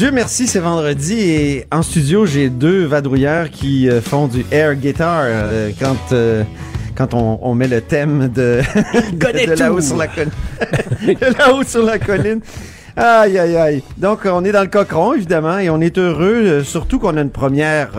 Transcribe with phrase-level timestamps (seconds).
[0.00, 4.74] Dieu merci, c'est vendredi et en studio, j'ai deux vadrouilleurs qui euh, font du air
[4.74, 6.42] guitar euh, quand, euh,
[6.94, 8.62] quand on, on met le thème de,
[9.12, 10.30] de, de là-haut sur la colline.
[11.06, 12.40] de là-haut sur la colline.
[12.96, 13.82] Aïe, aïe, aïe.
[13.98, 17.20] Donc, on est dans le cochon, évidemment, et on est heureux, euh, surtout qu'on a
[17.20, 17.90] une première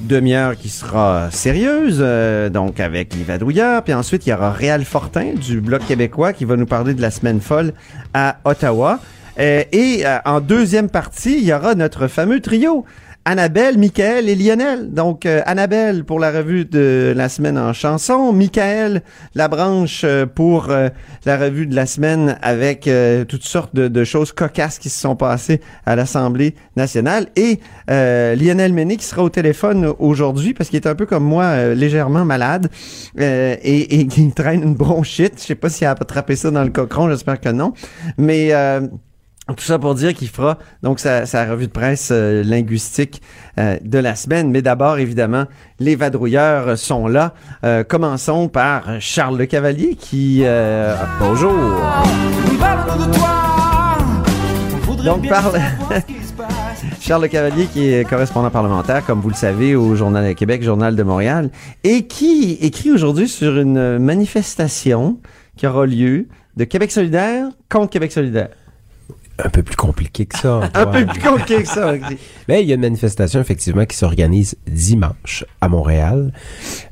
[0.00, 3.82] demi-heure qui sera sérieuse, euh, donc avec les vadrouilleurs.
[3.82, 7.02] Puis ensuite, il y aura Réal Fortin du Bloc québécois qui va nous parler de
[7.02, 7.72] la semaine folle
[8.14, 9.00] à Ottawa.
[9.38, 12.84] Euh, et euh, en deuxième partie, il y aura notre fameux trio.
[13.28, 14.94] Annabelle, Michael et Lionel.
[14.94, 18.32] Donc, euh, Annabelle pour la revue de la semaine en chanson.
[18.32, 19.02] Michael,
[19.34, 20.90] la branche euh, pour euh,
[21.24, 22.88] la revue de la semaine avec
[23.28, 27.26] toutes sortes de, choses cocasses qui se sont passées à l'Assemblée nationale.
[27.34, 31.74] Et Lionel Méné qui sera au téléphone aujourd'hui parce qu'il est un peu comme moi,
[31.74, 32.68] légèrement malade
[33.18, 35.34] et, et qui traîne une bronchite.
[35.40, 37.72] Je sais pas s'il a attrapé ça dans le cochon, j'espère que non.
[38.18, 38.52] Mais...
[39.54, 43.22] tout ça pour dire qu'il fera donc sa, sa revue de presse euh, linguistique
[43.58, 44.50] euh, de la semaine.
[44.50, 45.44] Mais d'abord, évidemment,
[45.78, 47.32] les vadrouilleurs sont là.
[47.64, 50.40] Euh, commençons par Charles Le Cavalier qui...
[50.42, 51.54] euh, bonjour.
[55.04, 55.60] Donc, parle...
[57.00, 60.64] Charles Le Cavalier qui est correspondant parlementaire, comme vous le savez, au Journal de Québec,
[60.64, 61.50] Journal de Montréal,
[61.84, 65.20] et qui écrit aujourd'hui sur une manifestation
[65.56, 68.48] qui aura lieu de Québec solidaire contre Québec solidaire.
[69.44, 70.60] Un peu plus compliqué que ça.
[70.74, 71.94] Un peu plus compliqué que ça.
[72.48, 76.32] Mais il y a une manifestation effectivement qui s'organise dimanche à Montréal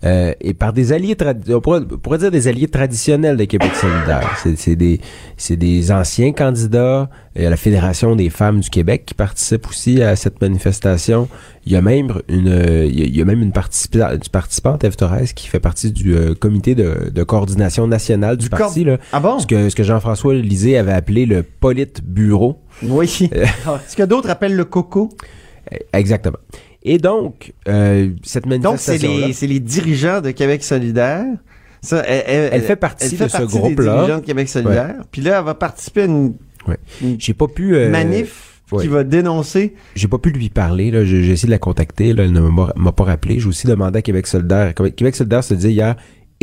[0.04, 1.16] euh, et par des alliés,
[1.48, 4.36] on pourrait, on pourrait dire des alliés traditionnels de Québec solidaire.
[4.56, 5.00] C'est, des,
[5.36, 7.08] c'est des anciens candidats.
[7.36, 11.28] Il y a la Fédération des femmes du Québec qui participe aussi à cette manifestation.
[11.66, 14.96] Il y a même une, euh, il y a, même une participa- du participante, Eve
[14.96, 18.84] Torres, qui fait partie du euh, comité de, de coordination nationale du, Du parti.
[18.84, 19.38] Là, Ah bon?
[19.38, 22.60] ce que, ce que Jean-François Lisée avait appelé le Politburo.
[22.82, 23.06] Oui.
[23.88, 25.08] Ce que d'autres appellent le coco.
[25.72, 26.38] Euh, Exactement.
[26.82, 31.24] Et donc, euh, cette Donc, c'est manifestation les, c'est les dirigeants de Québec solidaire.
[31.80, 33.94] Ça, elle, elle- Elle fait partie elle fait de ce partie groupe-là.
[33.96, 34.96] dirigeants de Québec solidaire.
[35.10, 36.34] Puis là, elle va participer à une,
[36.66, 36.78] Ouais.
[37.02, 37.74] une J'ai pas pu...
[37.76, 39.74] euh, manif qui va dénoncer.
[39.94, 40.90] J'ai pas pu lui parler.
[40.90, 41.04] là.
[41.04, 42.12] J'ai essayé de la contacter.
[42.14, 43.38] Là, elle ne m'a m'a pas rappelé.
[43.38, 44.74] J'ai aussi demandé à Québec solidaire.
[44.74, 45.96] Québec solidaire se disait hier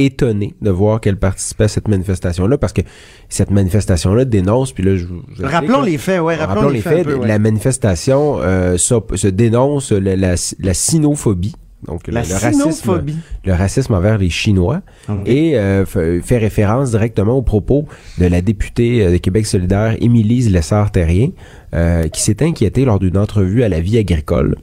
[0.05, 2.81] étonné de voir qu'elle participait à cette manifestation-là parce que
[3.29, 5.05] cette manifestation-là dénonce, puis là, je,
[5.43, 6.99] Rappelons les faits, ouais, rappelons, les faits.
[6.99, 7.27] un peu, ouais.
[7.27, 11.55] La manifestation euh, se dénonce la, la, la sinophobie.
[11.87, 13.01] Donc, La le, le racisme,
[13.43, 14.81] le racisme envers les Chinois.
[15.09, 15.15] Ok.
[15.25, 17.85] et euh, fait référence directement aux propos
[18.19, 21.29] de la députée euh, de Québec solidaire, Émilise Lessard-Terrien,
[21.73, 24.57] euh, qui s'est inquiétée lors d'une entrevue à la vie agricole.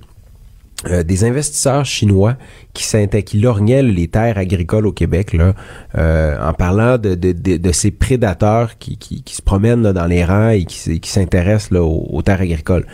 [0.87, 2.37] Euh, des investisseurs chinois
[2.73, 2.85] qui,
[3.25, 5.55] qui lorgnaient les terres agricoles au Québec là,
[5.97, 10.51] euh, en parlant de, de, de, ces prédateurs qui, qui, se promènent dans les rangs
[10.51, 12.87] et qui, s'intéressent aux terres agricoles.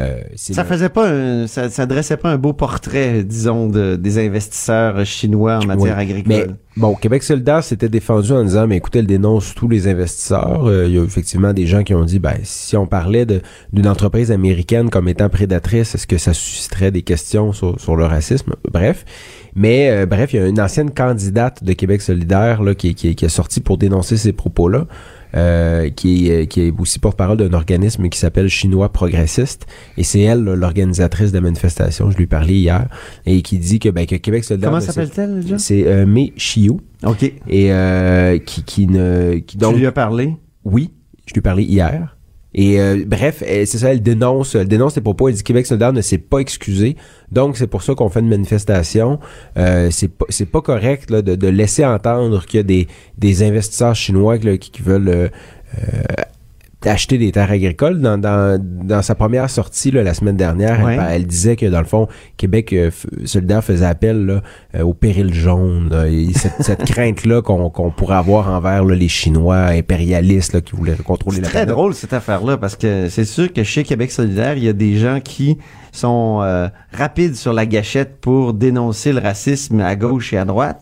[0.00, 3.96] Euh, Ça le- faisait pas un, ça, ça dressait pas un beau portrait, disons, de,
[3.96, 6.02] des investisseurs chinois en matière Oui.
[6.02, 6.24] agricole.
[6.26, 10.66] Mais bon, Québec solidaire s'était défendu en disant, mais écoutez, elle dénonce tous les investisseurs.
[10.66, 13.26] Euh, il y a effectivement des gens qui ont dit, ben, si on parlait
[13.72, 18.04] d'une entreprise américaine comme étant prédatrice, est-ce que ça susciterait des questions sur, sur le
[18.06, 18.54] racisme?
[18.72, 19.04] Bref.
[19.54, 23.14] Mais euh, bref, il y a une ancienne candidate de Québec solidaire là, qui, qui,
[23.14, 24.86] qui est sortie pour dénoncer ces propos-là.
[25.34, 29.66] Euh, qui, est, qui est aussi porte-parole d'un organisme qui s'appelle Chinois Progressiste.
[29.96, 32.88] Et c'est elle, l'organisatrice de la manifestation, je lui parlais hier,
[33.26, 34.70] et qui dit que, ben, que Québec solidaire...
[34.70, 35.58] Comment s'est- s'appelle-t-elle, déjà?
[35.58, 36.72] c'est euh, Mei Chiu
[37.04, 37.22] OK.
[37.48, 40.36] et euh, qui qui ne qui donc tu lui as parlé?
[40.64, 40.90] oui,
[41.26, 42.16] je lui ai parlé hier.
[42.54, 45.28] Et euh, bref, elle- c'est ça, elle dénonce, elle dénonce les propos.
[45.28, 46.96] Elle dit Québec solidaire ne s'est pas excusé,
[47.30, 49.18] donc c'est pour ça qu'on fait une manifestation.
[49.56, 52.88] Euh, c'est pas c'est pas correct là, de, de laisser entendre qu'il y a des
[53.16, 55.28] des investisseurs chinois là, qui, qui veulent euh,
[56.86, 58.00] acheter des terres agricoles.
[58.00, 60.96] Dans, dans, dans sa première sortie là, la semaine dernière, Ouais.
[61.00, 62.90] elle, elle disait que dans le fond, Québec euh,
[63.24, 64.42] solidaire faisait appel là,
[64.74, 68.94] euh, au péril jaune, là, et cette, cette crainte-là qu'on qu'on pourrait avoir envers là,
[68.94, 71.74] les Chinois impérialistes là, qui voulaient contrôler C'est la très planète.
[71.74, 74.96] drôle cette affaire-là parce que c'est sûr que chez Québec solidaire, il y a des
[74.96, 75.58] gens qui
[75.92, 80.80] sont euh, rapides sur la gâchette pour dénoncer le racisme à gauche et à droite.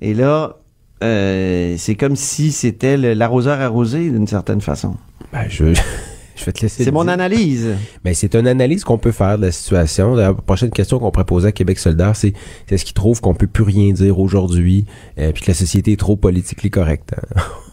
[0.00, 0.56] Et là,
[1.02, 4.96] euh, c'est comme si c'était l'arroseur arrosé d'une certaine façon.
[5.32, 5.74] Ben, je,
[6.38, 6.84] Je vais te laisser.
[6.84, 7.12] C'est mon dire.
[7.14, 7.68] analyse.
[8.04, 10.14] Mais c'est une analyse qu'on peut faire de la situation.
[10.14, 12.32] La prochaine question qu'on pourrait poser à Québec solidaire, c'est
[12.66, 14.86] c'est est-ce qu'ils trouvent qu'on peut plus rien dire aujourd'hui,
[15.18, 17.14] euh, puis que la société est trop politiquement correcte.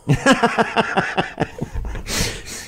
[0.09, 0.13] hein?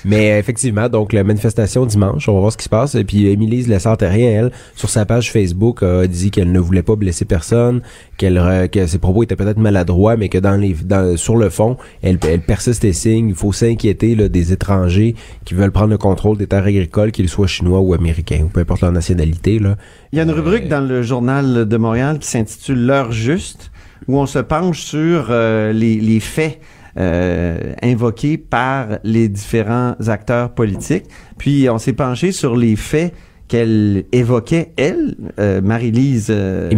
[0.06, 2.96] Mais effectivement, donc la manifestation dimanche, on va voir ce qui se passe.
[2.96, 6.96] Et puis Émilie Lessard-Terrien, elle, sur sa page Facebook, a dit qu'elle ne voulait pas
[6.96, 7.82] blesser personne,
[8.18, 11.78] qu'elle que ses propos étaient peut-être maladroits, mais que dans les dans, sur le fond,
[12.02, 13.30] elle, elle persiste et signe.
[13.30, 15.16] Il faut s'inquiéter là, des étrangers
[15.46, 18.62] qui veulent prendre le contrôle des terres agricoles, qu'ils soient chinois ou américains, ou peu
[18.62, 19.60] importe leur nationalité.
[19.60, 19.76] Là.
[20.14, 23.72] Il y a une Euh, rubrique dans le journal de Montréal qui s'intitule L'heure juste,
[24.08, 26.60] où on se penche sur euh, les, les faits
[26.98, 31.06] euh, invoqués par les différents acteurs politiques.
[31.38, 33.14] Puis on s'est penché sur les faits
[33.48, 36.70] qu'elle évoquait, elle, euh, Marie-Lise euh,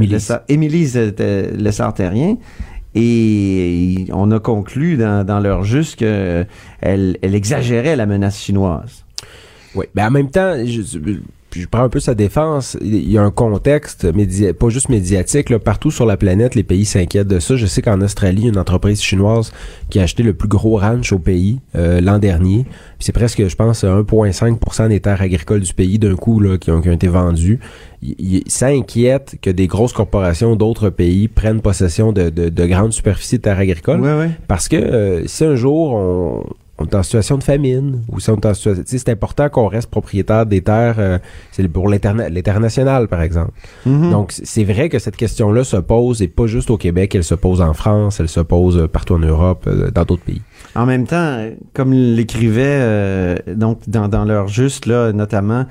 [0.48, 0.98] Émilise.
[0.98, 2.38] Euh, Lessard-Terrien.
[2.96, 6.48] Et on a conclu dans, dans l'heure juste qu'elle
[6.82, 9.06] elle exagérait la menace chinoise.
[9.76, 10.82] Oui, mais en même temps, je,
[11.56, 12.78] je prends un peu sa défense.
[12.82, 15.50] Il y a un contexte, média, pas juste médiatique.
[15.50, 17.56] Là, partout sur la planète, les pays s'inquiètent de ça.
[17.56, 19.52] Je sais qu'en Australie, une entreprise chinoise
[19.90, 22.64] qui a acheté le plus gros ranch au pays euh, l'an dernier.
[22.64, 26.72] Puis C'est presque, je pense, 1,5 des terres agricoles du pays d'un coup là, qui,
[26.72, 27.60] ont, qui ont été vendues.
[28.02, 32.66] Il, il- ça inquiète que des grosses corporations d'autres pays prennent possession de, de, de
[32.66, 34.02] grandes superficies de terres agricoles.
[34.02, 34.30] Ouais, ouais.
[34.48, 36.44] Parce que euh, si un jour on,
[36.80, 39.10] on est en situation de famine ou si on est en situation, tu sais, c'est
[39.10, 40.96] important qu'on reste propriétaire des terres.
[41.00, 41.20] euh,
[41.52, 43.52] c'est pour l'interna- l'international, par exemple.
[43.86, 44.12] Mhm.
[44.12, 47.36] Donc c'est vrai que cette question-là se pose et pas juste au Québec, elle se
[47.36, 50.42] pose en France, elle se pose euh, partout en Europe, euh, dans d'autres pays.
[50.76, 55.66] En même temps, comme l'écrivait euh, donc dans, dans l'heure juste là, notamment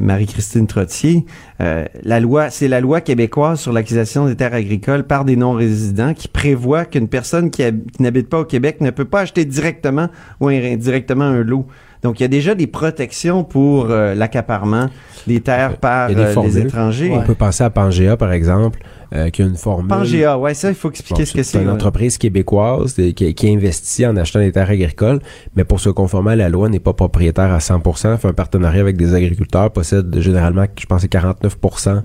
[0.00, 1.24] Marie-Christine Trottier,
[1.58, 6.28] la loi, c'est la loi québécoise sur l'acquisition des terres agricoles par des non-résidents qui
[6.28, 7.62] prévoit qu'une personne qui
[8.00, 9.97] n'habite pas au Québec ne peut pas acheter directement
[10.40, 11.66] ou indirectement un lot.
[12.02, 14.88] Donc, il y a déjà des protections pour euh, l'accaparement
[15.26, 17.10] des terres par des euh, les étrangers.
[17.12, 18.78] On peut penser à Pangea, par exemple,
[19.12, 19.88] euh, qui a une formule.
[19.88, 21.62] Pangea, ouais, ça, il faut expliquer Bon, ce que c'est c'est.
[21.62, 21.74] une ouais.
[21.74, 25.18] entreprise québécoise qui, qui investit en achetant des terres agricoles,
[25.56, 28.80] mais pour se conformer à la loi, n'est pas propriétaire à 100%, fait un partenariat
[28.80, 32.02] avec des agriculteurs, possède généralement, je pense, c'est 49%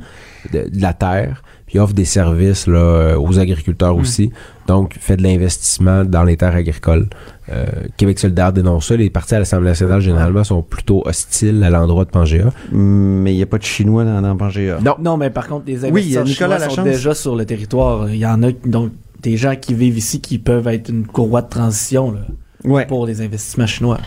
[0.52, 4.30] de, de la terre, puis offre des services là, euh, aux agriculteurs aussi,
[4.68, 7.08] donc fait de l'investissement dans les terres agricoles.
[7.50, 7.66] Euh,
[7.98, 12.06] Québec solidaire dénonce ça, les partis à l'Assemblée nationale généralement sont plutôt hostiles à l'endroit
[12.06, 12.52] de Pangea.
[12.72, 14.78] Mais il n'y a pas de Chinois dans, dans Pangea.
[14.86, 14.94] Non.
[15.00, 18.08] Non, mais par contre, les Oui, investisseurs Nicolas chinois sont déjà sur le territoire.
[18.08, 18.92] Il y en a donc
[19.24, 22.20] des gens qui vivent ici qui peuvent être une courroie de transition là,
[22.66, 22.86] Ouais.
[22.86, 23.98] pour les investissements chinois.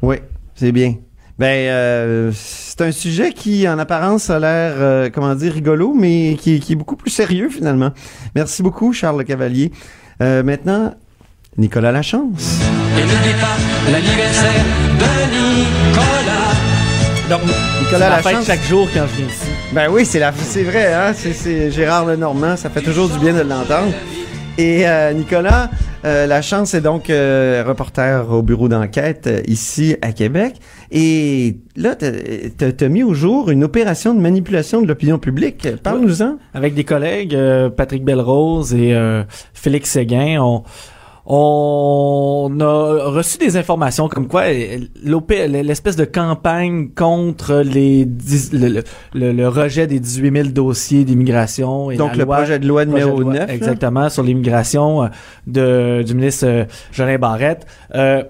[0.00, 0.16] Oui,
[0.54, 0.94] c'est bien.
[1.40, 6.36] Ben, euh, c'est un sujet qui, en apparence, a l'air, euh, comment dire, rigolo, mais
[6.38, 7.92] qui, qui est beaucoup plus sérieux, finalement.
[8.34, 9.72] Merci beaucoup, Charles Cavalier.
[10.20, 10.94] Euh, maintenant,
[11.56, 12.60] Nicolas Lachance.
[12.94, 14.64] Et n'oublie pas l'anniversaire
[14.98, 16.50] de Nicolas.
[17.30, 17.40] Donc,
[17.84, 18.46] Nicolas la fête Lachance.
[18.46, 19.48] chaque jour quand je viens ici.
[19.72, 21.14] Ben oui, c'est la, c'est vrai, hein?
[21.14, 23.94] C'est, c'est Gérard Lenormand, ça fait toujours du bien de l'entendre.
[24.58, 25.70] Et euh, Nicolas,
[26.04, 30.54] euh, la chance est donc euh, reporter au bureau d'enquête euh, ici à Québec.
[30.90, 35.68] Et là, t'as- t'as mis au jour une opération de manipulation de l'opinion publique.
[35.82, 36.36] Parle-nous-en.
[36.54, 38.96] Avec des collègues, euh, Patrick Belrose et
[39.52, 40.62] Félix Séguin, on,
[41.26, 48.04] on a reçu des informations comme quoi euh, l'OP l'espèce de campagne contre les
[48.52, 48.82] le, le-
[49.14, 52.84] le- le rejet des 18 000 dossiers d'immigration et Donc le loi- projet de loi
[52.84, 53.48] numéro de loi, 9.
[53.48, 53.54] là?
[53.54, 55.06] exactement sur l'immigration euh,
[55.46, 58.22] de du ministre euh, Jolin Barrette euh,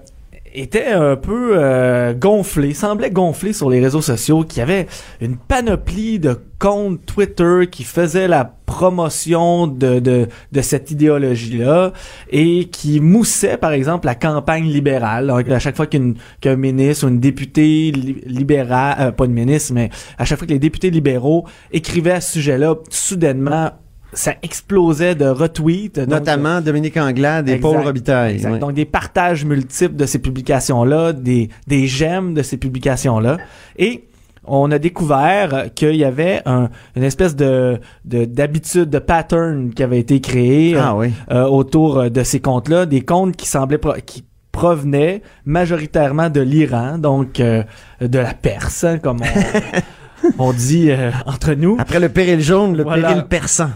[0.53, 4.87] était un peu euh, gonflé, semblait gonflé sur les réseaux sociaux, qu'il y avait
[5.21, 11.93] une panoplie de comptes Twitter qui faisaient la promotion de, de, de cette idéologie-là
[12.29, 15.27] et qui moussaient, par exemple, la campagne libérale.
[15.27, 19.73] Donc, à chaque fois qu'un ministre ou une députée li- libérale, euh, pas une ministre,
[19.73, 23.71] mais à chaque fois que les députés libéraux écrivaient à ce sujet-là, soudainement,
[24.13, 25.99] ça explosait de retweets.
[25.99, 27.61] Donc, Notamment Dominique Anglade et Exact.
[27.73, 28.33] Paul Robitaille.
[28.35, 28.59] Exact.
[28.59, 33.37] Donc des partages multiples de ces publications-là, des, des j'aime de ces publications-là.
[33.77, 34.05] Et
[34.43, 39.71] on a découvert euh, qu'il y avait un- une espèce de de- d'habitude, de, pattern
[39.73, 41.11] qui avait été créé euh, Ah oui.
[41.31, 46.41] euh, autour euh, de ces comptes-là, des comptes qui semblaient pro- qui provenaient majoritairement de
[46.41, 47.63] l'Iran, donc euh,
[48.01, 51.77] de la Perse, comme on, on dit euh, entre nous.
[51.79, 53.09] Après le péril jaune, le Voilà.
[53.09, 53.69] péril persan.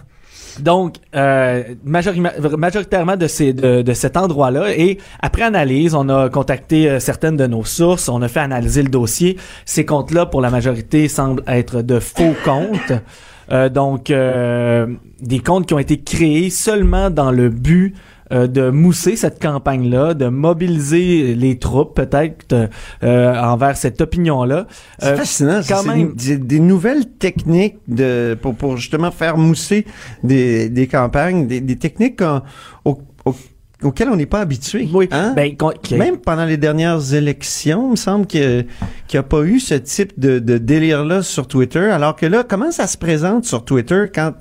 [0.59, 4.75] Donc, euh, majoritairement de, ces, de, de cet endroit-là.
[4.77, 8.09] Et après analyse, on a contacté euh, certaines de nos sources.
[8.09, 9.37] On a fait analyser le dossier.
[9.65, 12.93] Ces comptes-là, pour la majorité, semblent être de faux comptes.
[13.51, 14.87] Euh, donc, euh,
[15.21, 17.95] des comptes qui ont été créés seulement dans le but
[18.31, 22.69] euh, de mousser cette campagne-là, de mobiliser les troupes peut-être
[23.03, 24.67] euh, envers cette opinion-là.
[24.99, 25.61] C'est Euh, fascinant.
[25.67, 29.85] quand même- des, des nouvelles techniques de pour, pour justement faire mousser
[30.23, 32.41] des, des campagnes, des, des techniques qu'on-
[32.83, 33.35] au- au-
[33.83, 34.89] auxquelles on n'est pas habitué.
[34.91, 35.07] Oui.
[35.11, 35.33] Hein?
[35.35, 35.55] ben,
[35.91, 38.61] Même pendant les dernières élections, il me semble que-
[39.07, 41.79] qu'il n'y a pas eu ce type de, de délire-là sur Twitter.
[41.91, 44.33] Alors que là, comment ça se présente sur Twitter quand,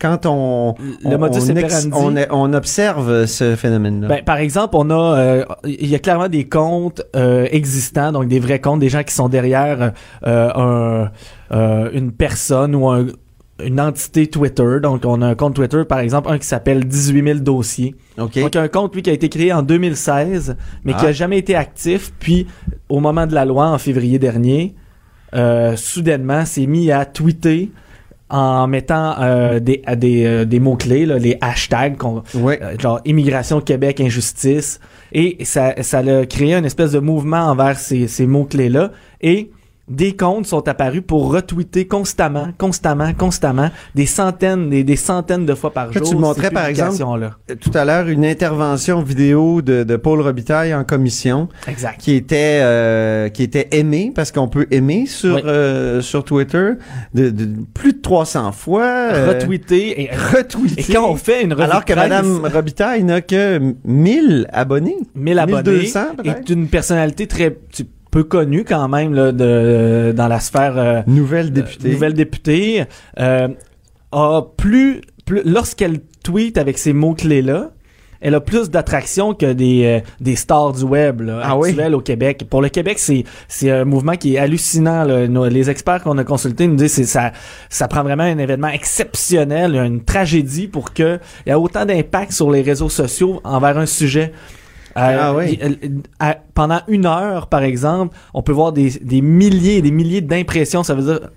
[0.00, 0.74] quand on,
[1.04, 2.20] Le on, modus on, ex- operandi.
[2.30, 4.08] on- on observe ce phénomène-là?
[4.08, 8.28] Ben, par exemple, on a, euh, il y a clairement des comptes euh, existants, donc
[8.28, 9.92] des vrais comptes, des gens qui sont derrière
[10.26, 11.10] euh,
[11.50, 13.06] un, une personne ou un-
[13.64, 14.80] une entité Twitter.
[14.82, 17.94] Donc, on a un compte Twitter, par exemple, un qui s'appelle 18 000 dossiers.
[18.18, 21.08] Donc, un compte, lui, qui a été créé en 2016, mais qui Ah.
[21.08, 22.12] a jamais été actif.
[22.18, 22.46] Puis,
[22.90, 24.74] au moment de la loi, en février dernier,
[25.34, 27.70] euh, soudainement, s'est mis à tweeter
[28.28, 32.58] en mettant euh, des, des, euh, des mots-clés, là, les hashtags qu'on, Ouais.
[32.62, 34.80] euh, genre immigration Québec injustice
[35.12, 38.90] et ça ça a créé une espèce de mouvement envers ces, ces mots clés là
[39.20, 39.50] et
[39.88, 45.54] des comptes sont apparus pour retweeter constamment, constamment, constamment, des centaines, des, des centaines de
[45.54, 46.02] fois par jour.
[46.02, 47.36] tu montrais, par exemple, publications-là.
[47.60, 51.48] Tout à l'heure, une intervention vidéo de, de Paul Robitaille en commission.
[51.68, 52.00] Exact.
[52.00, 55.42] qui était euh, qui était aimé parce qu'on peut aimer sur Oui.
[55.44, 56.70] euh, sur Twitter
[57.14, 60.80] de, de plus de 300 fois euh, Retweeter et, retweeté.
[60.80, 65.70] et quand on fait une alors que madame Robitaille n'a que 1000 abonnés 1000 abonnés
[65.70, 67.84] 1200 peut-être est une personnalité très tu-
[68.16, 72.84] peu connue quand même là, de, dans la sphère euh, nouvelle députée nouvelle députée,
[73.20, 73.48] euh,
[74.12, 77.72] a plus, plus lorsqu'elle tweet avec ces mots-clés-là,
[78.22, 81.68] elle a plus d'attraction que des, euh, des stars du web là, Ah oui?
[81.68, 82.46] actuelles au Québec.
[82.48, 85.04] Pour le Québec, c'est c'est un mouvement qui est hallucinant.
[85.04, 85.28] là.
[85.28, 87.32] Nos- les experts qu'on a consultés nous disent que ça
[87.68, 92.32] ça prend vraiment un événement exceptionnel, une tragédie pour que il y a autant d'impact
[92.32, 94.32] sur les réseaux sociaux envers un sujet.
[94.96, 95.58] Euh, Ah oui.
[96.18, 100.20] à- pendant une heure, par exemple, on peut voir des, des milliers et des milliers
[100.22, 100.82] d'impressions.
[100.82, 101.28] Ça veut dire,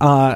[0.00, 0.34] en-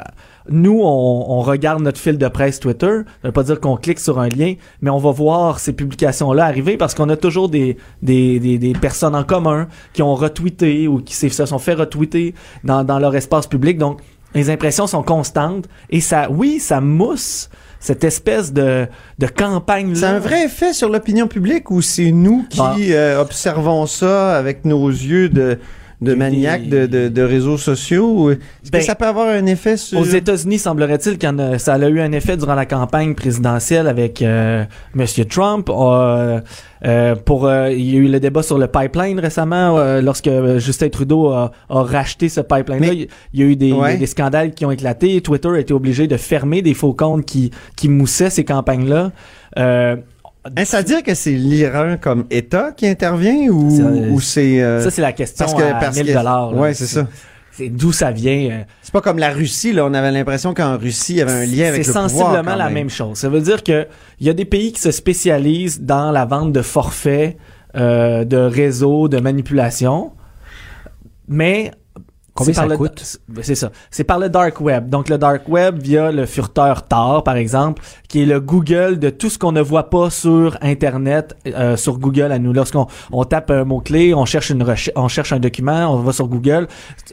[0.48, 3.00] nous, on, on regarde notre fil de presse Twitter.
[3.22, 6.44] Ça veut pas dire qu'on clique sur un lien, mais on va voir ces publications-là
[6.44, 10.86] arriver parce qu'on a toujours des, des, des, des personnes en commun qui ont retweeté
[10.86, 13.76] ou qui se sont fait retweeter dans, dans leur espace public.
[13.78, 14.00] Donc,
[14.34, 17.48] les impressions sont constantes et ça, oui, ça mousse
[17.86, 18.86] cette espèce de,
[19.18, 19.94] de campagne-là.
[20.00, 22.74] c'est un vrai effet sur l'opinion publique ou c'est nous qui Bah.
[22.80, 25.58] euh, observons ça avec nos yeux de
[26.02, 29.76] de maniaques de, de, de réseaux sociaux est-ce Ben, que ça peut avoir un effet
[29.78, 31.26] sur Aux États-Unis, semblerait-il que
[31.58, 35.70] ça a eu un effet durant la campagne présidentielle avec euh, Monsieur Trump.
[35.70, 36.40] Euh,
[36.84, 40.26] euh, pour, euh, il y a eu le débat sur le pipeline récemment, euh, lorsque
[40.28, 42.92] euh, Justin Trudeau a, a racheté ce pipeline-là.
[43.32, 43.96] Il y a eu des, Ouais.
[43.96, 45.20] des scandales qui ont éclaté.
[45.22, 49.12] Twitter a été obligé de fermer des faux comptes qui, qui moussaient ces campagnes-là.
[50.46, 54.62] Euh, Est-ce à dire que c'est l'Iran comme État qui intervient ou, C'est- ou c'est
[54.62, 56.54] euh, ça, c'est la question parce que à parce 1000 que dollars.
[56.56, 57.06] ouais c'est ça
[57.52, 58.50] C'est d'où ça vient.
[58.50, 61.32] euh, c'est pas comme la Russie là on avait l'impression qu'en Russie il y avait
[61.32, 62.74] un lien avec C'est le pouvoir sensiblement quand la même.
[62.74, 63.18] même chose.
[63.18, 63.86] Ça veut dire que
[64.20, 67.36] il y a des pays qui se spécialisent dans la vente de forfaits,
[67.76, 70.12] euh, de réseaux, de manipulation,
[71.28, 71.70] mais
[72.36, 73.18] Combien ça le- coûte?
[73.42, 73.70] C'est ça.
[73.90, 74.88] C'est par le dark web.
[74.88, 79.10] Donc le dark web via le furteur Tor, par exemple, qui est le Google de
[79.10, 82.52] tout ce qu'on ne voit pas sur Internet, euh, sur Google à nous.
[82.52, 84.64] Lorsqu'on on tape un mot clé, on cherche une
[84.96, 86.68] on cherche un document, on va sur Google.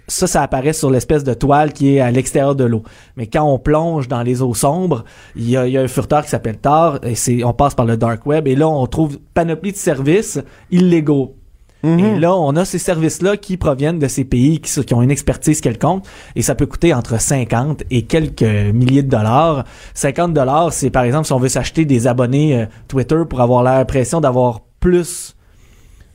[0.07, 2.83] Ça, ça apparaît sur l'espèce de toile qui est à l'extérieur de l'eau.
[3.17, 5.03] Mais quand on plonge dans les eaux sombres,
[5.35, 7.85] il y a, y a un furteur qui s'appelle Tor et c'est on passe par
[7.85, 10.39] le dark web et là on trouve panoplie de services
[10.71, 11.35] illégaux.
[11.83, 11.99] Mhm.
[11.99, 15.11] Et là, on a ces services-là qui proviennent de ces pays qui, qui ont une
[15.11, 19.65] expertise quelconque et ça peut coûter entre 50 et quelques milliers de dollars.
[19.93, 23.63] 50 dollars, c'est par exemple si on veut s'acheter des abonnés euh, Twitter pour avoir
[23.63, 25.35] l'impression d'avoir plus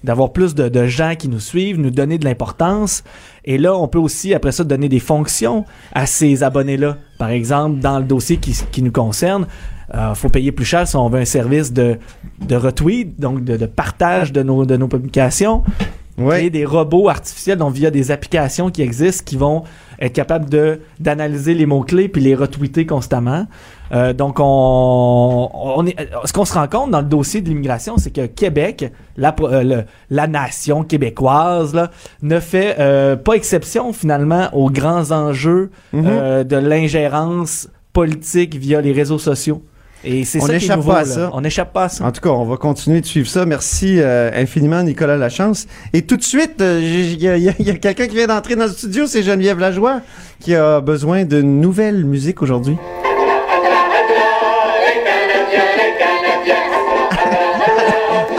[0.04, 3.02] d'avoir plus de, de gens qui nous suivent, nous donner de l'importance.
[3.44, 6.98] Et là, on peut aussi, après ça, donner des fonctions à ces abonnés-là.
[7.18, 9.48] Par exemple, dans le dossier qui, qui nous concerne,
[9.95, 11.99] euh, faut payer plus cher si on veut un service de,
[12.47, 15.62] de retweet, donc de, de partage de nos, de nos publications.
[16.18, 16.38] Ouais.
[16.38, 19.62] Créer des robots artificiels, donc via des applications qui existent, qui vont
[20.00, 23.47] être capables de d'analyser les mots-clés puis les retweeter constamment.
[23.92, 27.99] Euh, donc, on, on est, ce qu'on se rend compte dans le dossier de l'immigration,
[27.99, 31.90] c'est que Québec, la, euh, le- la nation québécoise, là,
[32.23, 36.04] ne fait euh, pas exception finalement aux grands enjeux Mhm.
[36.07, 39.62] euh, de l'ingérence politique via les réseaux sociaux.
[40.05, 41.14] Et c'est On ça qui est n'échappe nouveau, pas à là.
[41.14, 41.31] ça.
[41.33, 42.05] On n'échappe pas à ça.
[42.05, 43.45] En tout cas, on va continuer de suivre ça.
[43.45, 45.67] Merci euh, infiniment, Nicolas Lachance.
[45.93, 49.07] Et tout de suite, euh, il y a, quelqu'un qui vient d'entrer dans le studio,
[49.07, 50.00] c'est Geneviève Lajoie,
[50.40, 52.76] qui a besoin de nouvelle musique aujourd'hui.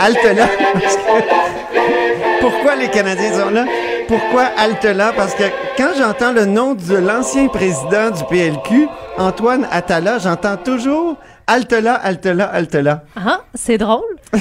[2.40, 3.64] Pourquoi les Canadiens sont là?
[4.08, 5.12] Pourquoi halte là?
[5.16, 5.44] Parce que
[5.76, 8.88] quand j'entends le nom de l'ancien président du PLQ,
[9.18, 11.16] Antoine Attala, j'entends toujours
[12.26, 13.04] là, halte là.
[13.16, 14.02] Ah, c'est drôle.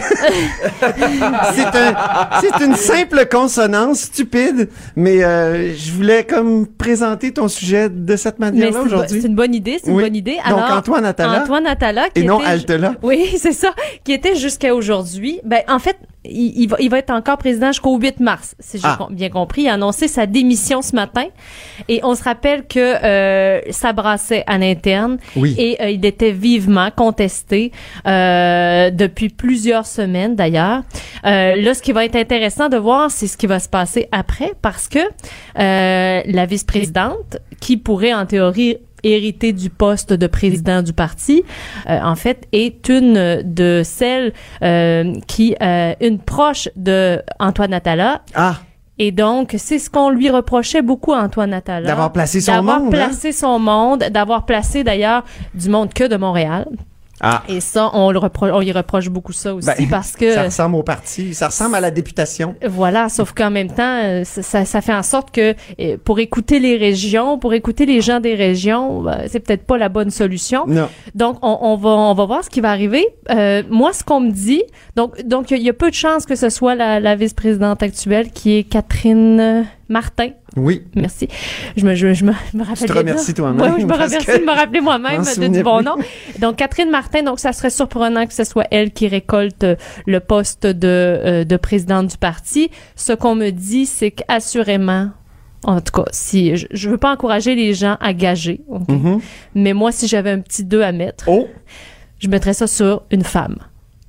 [1.53, 1.95] C'est un,
[2.41, 8.39] c'est une simple consonance stupide, mais euh, je voulais comme présenter ton sujet de cette
[8.39, 9.21] manière-là c'est une, bo- aujourd'hui.
[9.21, 9.95] c'est une bonne idée, c'est Oui.
[9.97, 10.37] une bonne idée.
[10.49, 11.05] Donc, Antoine
[12.13, 12.93] qui et non Altela.
[13.01, 13.73] Oui, c'est ça,
[14.03, 15.39] qui était jusqu'à aujourd'hui.
[15.43, 18.77] Ben, en fait, il, il va, il va être encore président jusqu'au 8 mars, si
[18.77, 18.95] j'ai Ah.
[18.97, 19.63] com- bien compris.
[19.63, 21.25] Il a annoncé sa démission ce matin.
[21.87, 25.17] Et on se rappelle que euh, ça brassait à l'interne.
[25.35, 25.55] Oui.
[25.57, 27.71] Et euh, il était vivement contesté
[28.07, 30.83] euh, depuis plusieurs semaines, d'ailleurs.
[31.25, 34.09] Euh, là, ce qui va être intéressant de voir, c'est ce qui va se passer
[34.11, 40.81] après, parce que euh, la vice-présidente, qui pourrait en théorie hériter du poste de président
[40.81, 41.45] du parti,
[41.87, 44.33] en fait, est une de celles
[45.25, 48.23] qui, euh, une proche de Antoine Attala.
[48.35, 48.57] Ah,
[49.01, 51.87] Et donc, c'est ce qu'on lui reprochait beaucoup à Antoine Attala.
[51.87, 53.07] D'avoir placé son D'avoir monde, hein?
[53.07, 55.23] placé son monde, d'avoir placé d'ailleurs
[55.55, 56.67] du monde que de Montréal.
[57.21, 57.43] Ah.
[57.49, 60.43] Et ça, on le repro- on y reproche beaucoup ça aussi Ben, parce que Ça
[60.43, 62.55] ressemble au parti, ça ressemble à la députation.
[62.67, 66.59] voilà, sauf qu'en même temps, euh, ça, ça- fait en sorte que euh, pour écouter
[66.59, 70.65] les régions, pour écouter les gens des régions, ben, c'est peut-être pas la bonne solution.
[70.67, 70.87] Non.
[71.15, 73.05] Donc, on, on va on va voir ce qui va arriver.
[73.29, 74.63] Euh, moi, ce qu'on me dit,
[74.95, 78.31] donc donc il y a peu de chances que ce soit la, la vice-présidente actuelle
[78.31, 80.29] qui est Catherine Martin.
[80.59, 80.83] Oui.
[80.95, 81.27] Merci.
[81.77, 82.87] Je me, je, je me, je me rappelle.
[82.87, 85.85] te remercies toi-même, Oui, je me remercie de me rappeler moi-même de, du bon plus.
[85.85, 85.95] nom.
[86.39, 89.75] Donc, Catherine Martin, donc ça serait surprenant que ce soit elle qui récolte euh,
[90.05, 92.69] le poste de, euh, de présidente du parti.
[92.95, 95.09] Ce qu'on me dit, c'est qu'assurément,
[95.63, 98.61] en tout cas, si je, je veux pas encourager les gens à gager?
[98.87, 99.19] Mhm.
[99.55, 101.47] mais moi, si j'avais un petit 2 à mettre, Oh.
[102.19, 103.57] je mettrais ça sur une femme.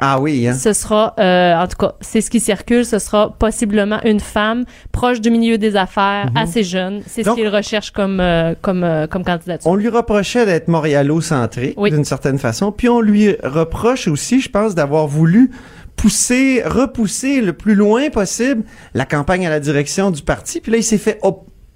[0.03, 0.55] Ah oui, hein.
[0.55, 4.65] Ce sera, euh, en tout cas, c'est ce qui circule, ce sera possiblement une femme
[4.93, 7.03] proche du milieu des affaires, assez jeune.
[7.07, 7.37] C'est ce Mhm.
[7.37, 9.71] Qu'il recherche comme, euh, comme, euh, comme candidature.
[9.71, 11.91] On lui reprochait d'être montréalo-centré, Oui.
[11.91, 12.73] d'une certaine façon.
[12.73, 15.51] Puis on lui reproche aussi, je pense, d'avoir voulu
[15.97, 18.63] pousser, repousser le plus loin possible
[18.95, 20.61] la campagne à la direction du parti.
[20.61, 21.21] Puis là, il s'est fait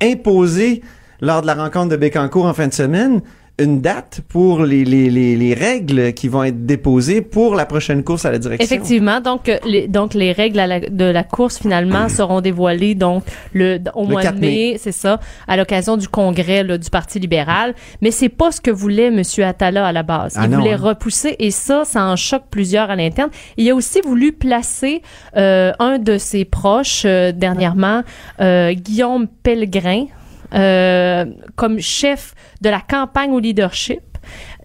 [0.02, 0.82] imposer
[1.20, 3.20] lors de la rencontre de Bécancourt en fin de semaine
[3.60, 8.02] une date pour les, les, les, les règles qui vont être déposées pour la prochaine
[8.02, 8.64] course à la direction.
[8.64, 13.22] Effectivement, donc euh, les, donc les règles la- de la course finalement seront dévoilées donc
[13.52, 14.76] le au Le mois 4 de mai, mai.
[14.78, 17.74] c'est ça, à l'occasion du congrès là, du Parti libéral.
[18.02, 20.34] Mais c'est pas ce que voulait Monsieur Attala à la base.
[20.36, 20.78] Ah Il non, voulait hein.
[20.80, 23.30] repousser et ça, ça en choque plusieurs à l'interne.
[23.56, 25.00] Il a aussi voulu placer
[25.36, 28.02] euh, un de ses proches euh, dernièrement,
[28.40, 30.06] euh, Guillaume Pellegrin,
[30.54, 31.24] euh,
[31.56, 34.00] comme chef de la campagne au leadership.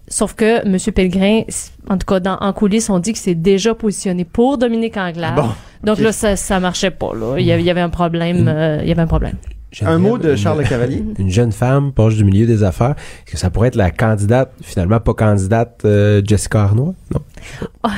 [0.08, 0.76] Sauf que M.
[0.92, 1.42] Pellegrin,
[1.88, 5.36] en tout cas dans, en coulisses, on dit que c'est déjà positionné pour Dominique Anglade.
[5.36, 5.50] Bon,
[5.84, 7.12] Donc là, ça, ça marchait pas.
[7.14, 7.36] Là.
[7.38, 8.48] Il, y avait, il y avait un problème.
[8.48, 9.36] euh, il y avait un problème.
[9.82, 11.04] Un mot de Une- Charles Le Cavalier.
[11.18, 12.96] Une jeune femme proche du milieu des affaires.
[13.26, 16.94] Est-ce que ça pourrait être la candidate, finalement pas candidate, euh, Jessica Arnois?
[17.14, 17.20] Non?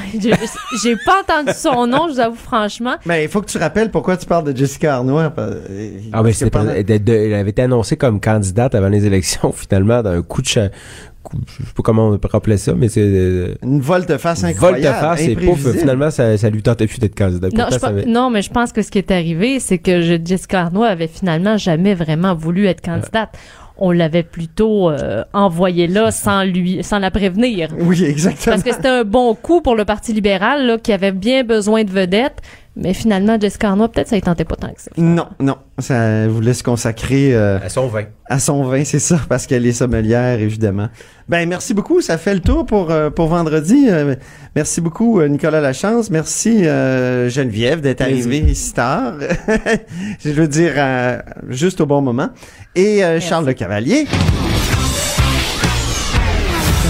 [0.83, 2.95] J'ai pas entendu son nom, je vous avoue franchement.
[3.07, 5.33] Mais il faut que tu rappelles pourquoi tu parles de Jessica Arnois.
[6.13, 10.23] Ah, mais c'était de- elle avait été annoncée comme candidate avant les élections, finalement, d'un
[10.23, 10.71] coup de
[11.47, 14.83] je sais pas comment on peut rappeler ça, mais c'est euh, une volte-face incroyable.
[14.83, 17.49] volte-face et pouf, finalement, ça, ça lui tentait plus d'être candidat.
[17.53, 20.89] Non, Pourtant, mais je pense que ce qui est arrivé, c'est que je- Jessica Arnois
[20.89, 23.31] avait finalement jamais vraiment voulu être candidate.
[23.79, 27.69] On l'avait plutôt euh, envoyée là sans lui, sans la prévenir.
[27.81, 28.55] Oui, exactement.
[28.55, 31.83] Parce que c'était un bon coup pour le Parti libéral, là, qui avait bien besoin
[31.83, 32.39] de vedettes.
[32.75, 34.91] Mais finalement, Jessica Arnois, peut-être ça ne tentait pas tant que ça.
[34.97, 35.57] Non, non.
[35.79, 38.05] Ça voulait se consacrer euh, À son vin.
[38.31, 40.89] à son vin, c'est ça, parce qu'elle est sommelière, évidemment.
[41.29, 42.01] Ben, merci beaucoup.
[42.01, 43.89] Ça fait le tour pour, euh, pour vendredi.
[43.91, 44.15] Euh,
[44.57, 46.09] merci beaucoup, Nicolas Lachance.
[46.09, 49.15] Merci, euh, Geneviève, d'être arrivée ici tard.
[50.25, 51.19] Je veux dire, euh,
[51.51, 52.31] juste au bon moment.
[52.75, 54.05] Et euh, Charles Le Cavalier.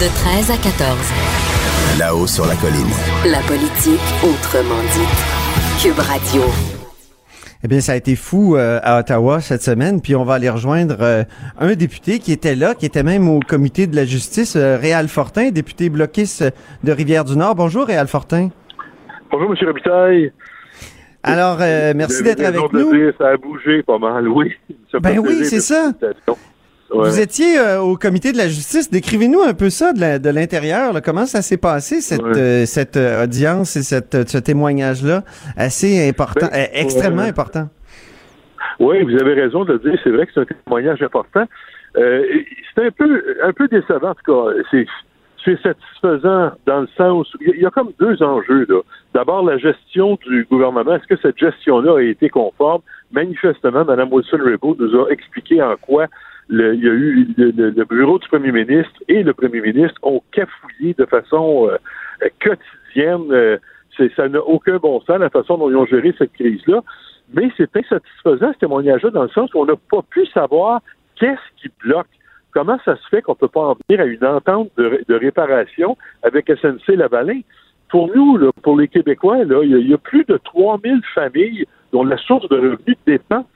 [0.00, 0.06] De
[0.46, 0.96] 13 à 14.
[1.98, 2.86] Là-haut sur la colline.
[3.26, 5.41] La politique autrement dite.
[5.82, 6.42] Cube Radio.
[7.64, 10.50] Eh bien, ça a été fou euh, à Ottawa cette semaine, puis on va aller
[10.50, 11.22] rejoindre euh,
[11.58, 15.08] un député qui était là, qui était même au comité de la justice, euh, Réal
[15.08, 16.44] Fortin, député bloquiste
[16.82, 17.54] de Rivière-du-Nord.
[17.54, 18.48] Bonjour, Réal Fortin.
[19.30, 19.66] Bonjour, M.
[19.66, 20.32] Robitaille.
[21.22, 22.92] Alors, euh, merci d'être avec nous.
[22.92, 24.52] dire, ça a bougé pas mal, oui.
[24.90, 25.92] Ça Ben oui, c'est ça.
[26.94, 27.08] Ouais.
[27.08, 28.90] Vous étiez euh, au comité de la justice.
[28.90, 30.92] Décrivez-nous un peu ça de l'intérieur.
[31.02, 32.36] Comment ça s'est passé, cette, Ouais.
[32.36, 35.22] euh, cette euh, audience et cette, ce témoignage-là?
[35.56, 37.68] Assez important, Ben, euh, extrêmement important.
[38.80, 39.98] Oui, vous avez raison de le dire.
[40.04, 41.44] C'est vrai que c'est un témoignage important.
[41.94, 44.52] C'est un peu, un peu décevant, en tout cas.
[44.70, 44.86] C'est,
[45.44, 48.66] c'est satisfaisant dans le sens où il y, a- il y a comme deux enjeux.
[48.68, 48.80] là.
[49.14, 50.94] D'abord, la gestion du gouvernement.
[50.94, 52.80] Est-ce que cette gestion-là a été conforme?
[53.12, 56.06] Manifestement, Mme Wilson-Raybould nous a expliqué en quoi
[56.48, 59.98] le- il y a eu le, le- bureau du premier ministre et le premier ministre
[60.02, 61.76] ont cafouillé de façon euh,
[62.40, 63.30] quotidienne.
[63.32, 63.58] euh,
[64.16, 66.80] ça n'a aucun bon sens la façon dont ils ont géré cette crise-là.
[67.34, 70.80] Mais c'est insatisfaisant ce témoignage-là dans le sens où on n'a pas pu savoir
[71.16, 72.06] qu'est-ce qui bloque.
[72.52, 75.04] Comment ça se fait qu'on ne peut pas en venir à une entente de, ré-
[75.08, 77.40] de réparation avec SNC Lavalin?
[77.88, 82.04] Pour nous, là, pour les Québécois, il y, y a plus de 3000 familles dont
[82.04, 83.46] la source de revenus dépend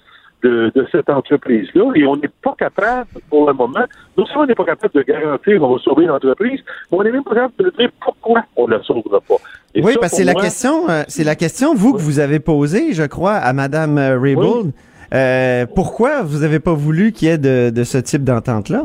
[0.42, 3.84] de, de cette entreprise-là et on n'est pas capable, pour le moment,
[4.16, 7.12] non seulement on n'est pas capable de garantir qu'on va sauver l'entreprise, mais on n'est
[7.12, 9.36] même pas capable de dire pourquoi on ne la sauvera pas.
[9.74, 12.18] Et oui, ça, parce que c'est la question, euh, c'est la question vous que vous
[12.20, 14.72] avez posée, je crois, à Madame euh, Raybould.
[15.14, 18.82] Euh, pourquoi vous avez pas voulu qu'il y ait de, de ce type d'entente-là?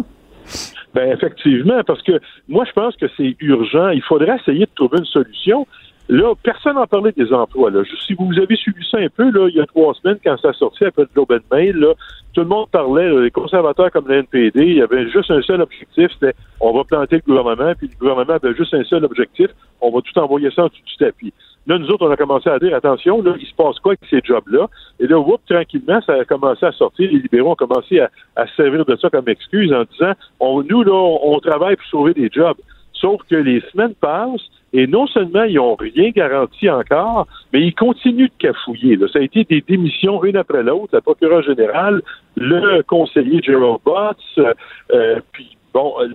[0.94, 3.90] Ben effectivement, parce que moi je pense que c'est urgent.
[3.90, 5.66] Il faudrait essayer de trouver une solution.
[6.10, 7.70] Là, personne n'en parlait des emplois.
[7.70, 7.84] Là.
[8.06, 10.52] Si vous avez suivi ça un peu, là, il y a trois semaines, quand ça
[10.54, 11.94] sorti après and Mail, là,
[12.34, 15.42] tout le monde parlait, là, les conservateurs comme le NPD, il y avait juste un
[15.42, 19.06] seul objectif, c'était on va planter le gouvernement, puis le gouvernement avait juste un seul
[19.06, 19.48] objectif,
[19.80, 21.34] on va tout envoyer ça en dessous du tapis.
[21.68, 24.10] Là, nous autres, on a commencé à dire, attention, là, il se passe quoi avec
[24.10, 24.68] ces jobs-là?
[25.00, 27.12] Et là, whoop, tranquillement, ça a commencé à sortir.
[27.12, 30.64] Les libéraux ont commencé à, à se servir de ça comme excuse en disant, on,
[30.64, 32.58] nous, là, on travaille pour sauver des jobs.
[32.94, 37.76] Sauf que les semaines passent et non seulement ils n'ont rien garanti encore, mais ils
[37.76, 38.96] continuent de cafouiller.
[38.96, 39.08] là.
[39.12, 42.02] Ça a été des démissions une après l'autre, la procureure générale,
[42.38, 44.46] le conseiller Gerald Butts,
[44.94, 46.08] euh, puis bon, euh,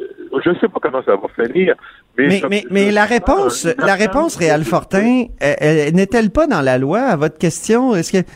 [0.45, 1.75] je ne sais pas comment ça va finir.
[2.19, 6.63] Mais, Mais, mais, mais la réponse, la réponse, Réal Fortin, euh, euh, n'est-elle pas dans
[6.63, 7.95] la loi à votre question?
[7.95, 8.27] Est-ce que,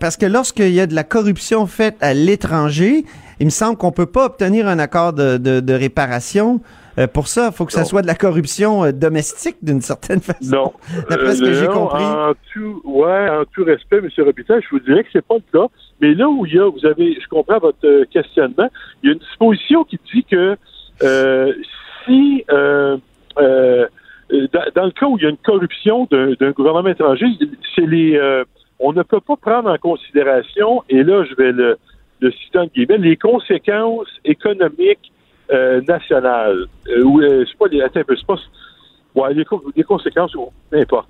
[0.00, 3.04] parce que lorsqu'il y a de la corruption faite à l'étranger,
[3.40, 6.60] il me semble qu'on peut pas obtenir un accord de, de, de réparation.
[6.98, 7.86] Euh, pour ça, il faut que ça Non.
[7.86, 10.38] soit de la corruption euh, domestique d'une certaine façon.
[10.56, 10.72] Non.
[11.10, 12.02] D'après ce que Euh, j'ai compris.
[12.04, 14.08] En tout, ouais, en tout respect, M.
[14.18, 15.66] Robitaille, je vous dirais que c'est pas le cas.
[16.00, 18.68] Mais là où il y a, vous avez, je comprends votre questionnement,
[19.02, 20.56] il y a une disposition qui dit que
[21.02, 21.52] euh,
[22.04, 23.00] si dans,
[24.74, 27.26] dans le cas où il y a une corruption d'un gouvernement étranger,
[27.74, 28.18] c'est les
[28.84, 31.76] on ne peut pas prendre en considération, et là je vais le,
[32.20, 35.12] le citer en guillemets, les conséquences économiques
[35.52, 36.66] euh, nationales.
[36.88, 38.36] Euh, ou euh, c'est pas les attends un peu, pas
[39.14, 41.08] ouais, les, co- les conséquences, ou peu importe.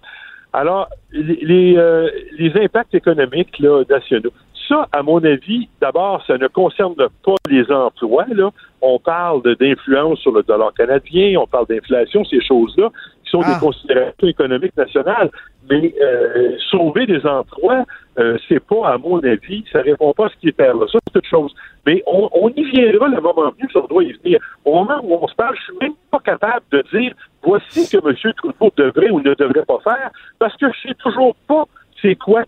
[0.52, 4.32] Alors, les, les, les impacts économiques là, nationaux,
[4.68, 8.26] ça, à mon avis, d'abord, ça ne concerne pas les emplois.
[8.28, 8.50] Là.
[8.80, 12.90] On parle d'influence sur le dollar canadien, on parle d'inflation, ces choses-là,
[13.32, 13.54] sont Ah.
[13.54, 15.30] des considérations économiques nationales.
[15.70, 17.84] Mais euh, sauver des emplois,
[18.18, 20.86] euh, c'est pas, à mon avis, ça répond pas à ce qui est là.
[20.90, 21.54] Ça, c'est autre chose.
[21.86, 24.38] Mais on, on y viendra le moment venu, ça on doit y venir.
[24.64, 27.96] Au moment où on se parle, je suis même pas capable de dire voici ce
[27.96, 28.32] que M.
[28.36, 31.64] Trudeau devrait ou ne devrait pas faire, parce que je sais toujours pas
[32.00, 32.42] c'est quoi.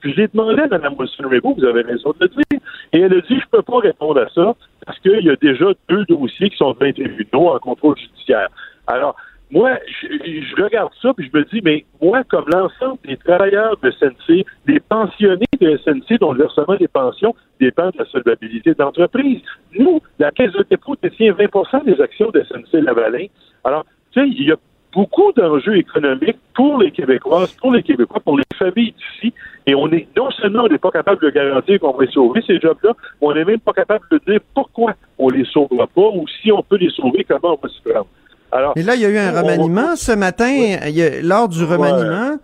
[0.00, 2.60] Puis je l'ai demandé à Mme Wilson-Raybould, vous avez raison de le dire,
[2.92, 4.54] et elle a dit je peux pas répondre à ça
[4.86, 8.48] parce qu'il y a déjà deux dossiers qui sont devant les tribunaux en contrôle judiciaire.
[8.86, 9.16] Alors,
[9.52, 13.90] moi, je, regarde ça puis je me dis, mais moi, comme l'ensemble des travailleurs de
[13.90, 18.82] SNC, des pensionnés de SNC dont le versement des pensions dépend de la solvabilité de
[18.82, 19.42] l'entreprise,
[19.78, 23.26] nous, la Caisse de dépôt détient 20% des actions de SNC Lavalin.
[23.64, 24.56] Alors, tu sais, il y a
[24.94, 29.34] beaucoup d'enjeux économiques pour les Québécoises, pour les Québécois, pour les familles d'ici.
[29.66, 32.58] Et on est, non seulement on n'est pas capable de garantir qu'on va sauver ces
[32.58, 36.26] jobs-là, mais on n'est même pas capable de dire pourquoi on les sauvera pas ou
[36.40, 38.08] si on peut les sauver, comment on va s'y prendre.
[38.52, 40.48] Alors, Et là, il y a eu un on- remaniement ce matin.
[40.86, 42.36] Il y a- lors du remaniement,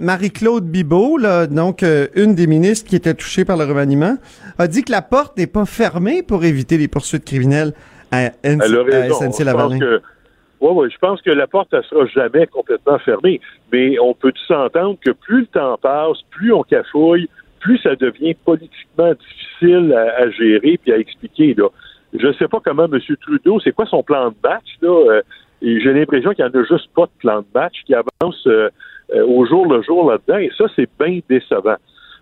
[0.00, 4.16] Marie-Claude Bibeau, là, donc euh, une des ministres qui était touchée par le remaniement,
[4.58, 7.72] a dit que la porte n'est pas fermée pour éviter les poursuites criminelles
[8.10, 9.14] à, N- Elle a à raison.
[9.30, 10.00] SNC Je pense que,
[10.60, 13.40] ouais, ouais, je pense que la porte, elle sera jamais complètement fermée.
[13.72, 17.28] Mais on peut s'entendre que plus le temps passe, plus on cafouille,
[17.60, 21.54] plus ça devient politiquement difficile à, à gérer puis à expliquer.
[21.58, 21.68] Là.
[22.14, 23.00] Je ne sais pas comment M.
[23.22, 25.20] Trudeau, c'est quoi son plan de match, là?
[25.62, 28.46] Et j'ai l'impression qu'il n'y en a juste pas de plan de match qui avance
[28.46, 28.68] euh,
[29.14, 31.76] euh, au jour le jour là-dedans, et ça, c'est bien décevant.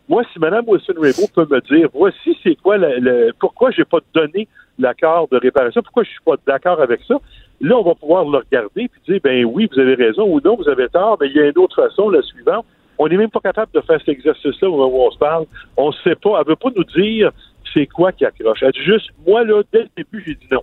[0.08, 3.98] Moi, si Mme Wilson-Raybould peut me dire, voici c'est quoi, le, le- pourquoi j'ai pas
[4.12, 4.48] donné
[4.78, 7.16] l'accord de réparation, pourquoi je suis pas d'accord avec ça,
[7.60, 10.56] là, on va pouvoir le regarder puis dire, ben oui, vous avez raison, ou non,
[10.56, 12.64] vous avez tort, mais il y a une autre façon, la suivante.
[13.02, 15.46] On n'est même pas capable de faire cet exercice-là au moment où on se parle.
[15.76, 16.38] On ne sait pas.
[16.40, 17.30] Elle veut pas nous dire
[17.72, 18.62] c'est quoi qui accroche.
[18.62, 20.60] Elle dit juste, moi, là, dès le début, j'ai dit non.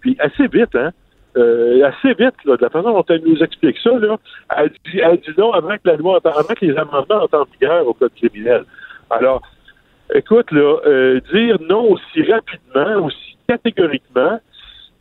[0.00, 0.90] Puis assez vite, hein?
[1.36, 4.18] Euh, assez vite, là, de la façon dont elle nous explique ça, là,
[4.56, 7.44] elle dit, elle dit non avant que la loi, avant que les amendements entrent en
[7.52, 8.64] vigueur au code criminel.
[9.10, 9.40] Alors,
[10.12, 14.40] écoute, là, euh, dire non aussi rapidement, aussi catégoriquement,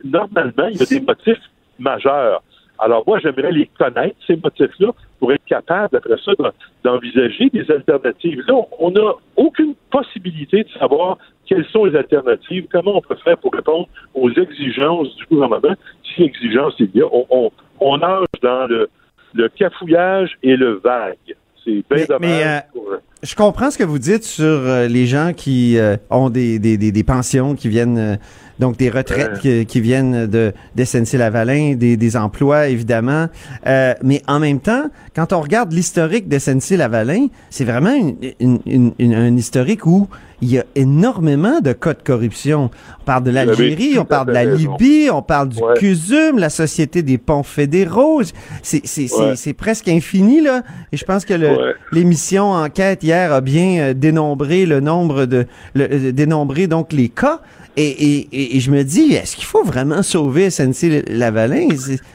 [0.03, 1.41] normalement, il y a des motifs
[1.79, 2.43] majeurs.
[2.81, 4.89] Alors moi, j'aimerais les connaître, ces motifs-là,
[5.19, 6.51] pour être capable, après ça, d'en-
[6.83, 8.41] d'envisager des alternatives.
[8.47, 13.37] Là, on n'a aucune possibilité de savoir quelles sont les alternatives, comment on peut faire
[13.37, 15.75] pour répondre aux exigences du gouvernement,
[16.15, 17.05] si exigences il y a.
[17.11, 18.89] On, on, on nage dans le,
[19.33, 21.17] le cafouillage et le vague.
[21.65, 22.19] C'est bien dommage.
[22.21, 22.89] mais, euh, pour-
[23.21, 26.77] Je comprends ce que vous dites sur euh, les gens qui euh, ont des, des,
[26.77, 28.15] des, des pensions qui viennent euh,
[28.59, 33.27] donc des retraites qui, qui viennent de d'SNC Lavalin, des, des emplois évidemment.
[33.67, 38.59] Euh, mais en même temps, quand on regarde l'historique d'SNC Lavalin, c'est vraiment une, une,
[38.65, 40.07] une- une- un historique où
[40.41, 42.69] il y a énormément de cas de corruption.
[43.01, 44.45] On parle de l'Algérie, on parle de la.
[44.45, 45.73] Libye, on parle du Ouais.
[45.77, 48.21] CUSUM, la Société des ponts fédéraux.
[48.63, 49.35] C'est c'est- c'est- Ouais.
[49.35, 50.63] c'est presque infini là.
[50.93, 51.73] Et je pense que le, Ouais.
[51.91, 57.09] L'émission Enquête hier a bien euh, dénombré le nombre de le, euh, dénombré donc les
[57.09, 57.41] cas
[57.77, 61.67] et, et, et, et je me dis est-ce qu'il faut vraiment sauver SNC Lavalin?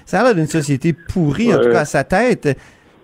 [0.05, 2.57] Ça a l'air d'une société pourrie en tout cas à sa tête.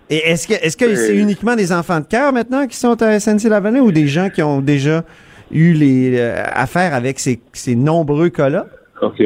[0.09, 3.19] Et est-ce que est-ce que c'est uniquement des enfants de cœur maintenant qui sont à
[3.19, 5.03] SNC Lavalin ou des gens qui ont déjà
[5.51, 8.67] eu les euh, affaires avec ces, ces nombreux cas-là?
[9.01, 9.17] OK.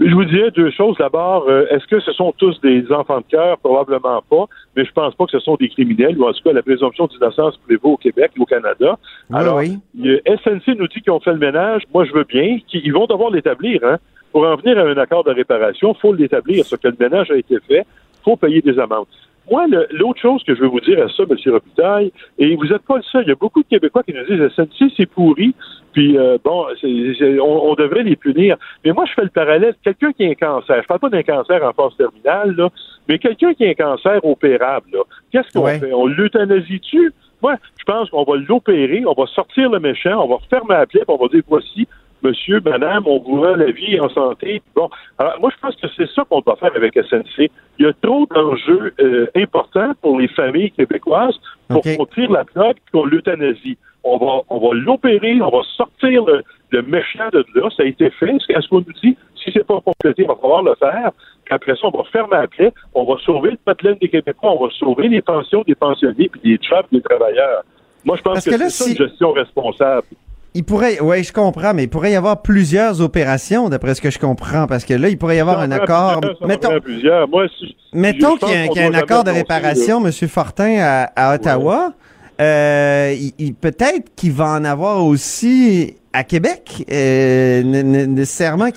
[0.00, 0.96] Je vous dirais deux choses.
[0.98, 3.58] D'abord, euh, est-ce que ce sont tous des enfants de cœur?
[3.58, 6.52] Probablement pas, mais je pense pas que ce sont des criminels, ou en tout cas,
[6.52, 8.98] la présomption d'innocence prévaut au Québec et au Canada?
[9.30, 9.78] Oui, Alors, oui.
[10.26, 11.82] SNC nous dit qu'ils ont fait le ménage.
[11.92, 12.58] Moi, je veux bien.
[12.66, 13.80] qu'ils- Ils vont devoir l'établir.
[13.84, 13.98] Hein.
[14.32, 16.64] Pour en venir à un accord de réparation, il faut l'établir.
[16.64, 17.80] Ce que le ménage a été fait,
[18.20, 19.06] il faut payer des amendes.
[19.50, 21.36] Moi, l'autre chose que je veux vous dire à ça, M.
[21.52, 24.24] Robitaille, et vous n'êtes pas le seul, il y a beaucoup de Québécois qui nous
[24.24, 25.54] disent SNC, c'est pourri,
[25.92, 28.56] puis euh, bon, on, on devrait les punir.
[28.84, 29.74] Mais moi, je fais le parallèle.
[29.82, 32.68] Quelqu'un qui a un cancer, je parle pas d'un cancer en phase terminale, là,
[33.08, 34.90] mais quelqu'un qui a un cancer opérable,
[35.32, 35.78] qu'est-ce qu'on Ouais.
[35.78, 35.92] fait?
[35.92, 37.12] On l'euthanasie-tu?
[37.42, 40.86] Moi, je pense qu'on va l'opérer, on va sortir le méchant, on va fermer la
[40.86, 41.86] plaie, puis on va dire voici,
[42.22, 44.62] monsieur, madame, on vous rend la vie en santé.
[44.74, 47.50] Bon, alors moi, je pense que c'est ça qu'on doit faire avec SNC.
[47.78, 51.96] Il y a trop d'enjeux euh, importants pour les familles québécoises pour OK.
[51.96, 53.78] qu'on tire la et qu'on l'euthanasie.
[54.04, 57.68] On va, on va l'opérer, on va sortir le, le méchant de là.
[57.76, 58.36] Ça a été fait.
[58.48, 61.10] Est-ce qu'on nous dit, si c'est pas complété, il va falloir le faire.
[61.44, 64.52] Puis après ça, on va fermer la plaie, on va sauver le patelin des Québécois,
[64.52, 67.62] on va sauver les pensions des pensionnés puis des jobs des travailleurs.
[68.04, 70.06] Moi, je pense Parce que, c'est ça une gestion responsable.
[70.58, 74.10] Il pourrait, oui, je comprends, mais il pourrait y avoir plusieurs opérations, d'après ce que
[74.10, 76.20] je comprends, parce que là, il pourrait y avoir un accord.
[76.48, 76.70] Mettons.
[77.30, 80.10] Moi, si- Mettons qu'il y a, y un accord de réparation, M.
[80.28, 81.92] Fortin, à, à Ottawa.
[82.40, 86.84] Euh, il- il- Peut-être qu'il va en avoir aussi à Québec.
[86.90, 88.70] Euh, nécessairement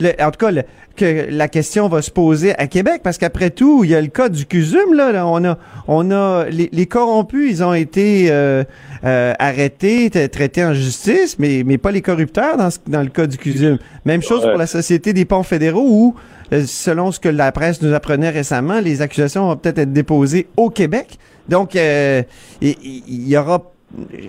[0.00, 0.62] le- En tout cas, le-
[0.96, 4.08] que la question va se poser à Québec, parce qu'après tout, il y a le
[4.08, 4.94] cas du CUSUM.
[4.94, 5.26] Là, là.
[5.26, 8.64] on a, on a les, les corrompus, ils ont été euh,
[9.04, 13.26] euh, arrêtés, traités en justice, mais, mais pas les corrupteurs dans, ce- dans le cas
[13.26, 13.78] du CUSUM.
[14.04, 14.50] Même chose Ouais.
[14.50, 16.14] pour la Société des ponts fédéraux, où
[16.52, 20.46] euh, selon ce que la presse nous apprenait récemment, les accusations vont peut-être être déposées
[20.56, 21.18] au Québec.
[21.48, 22.22] Donc, euh,
[22.60, 22.74] il
[23.08, 23.62] il y, aura.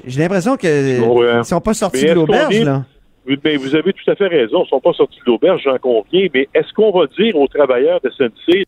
[0.06, 2.84] J'ai l'impression que ils sont pas sortis de l'auberge là.
[3.26, 4.60] Mais vous avez tout à fait raison.
[4.60, 6.28] Ils ne sont pas sortis de l'auberge, j'en conviens.
[6.34, 8.66] Mais est-ce qu'on va dire aux travailleurs de SNC,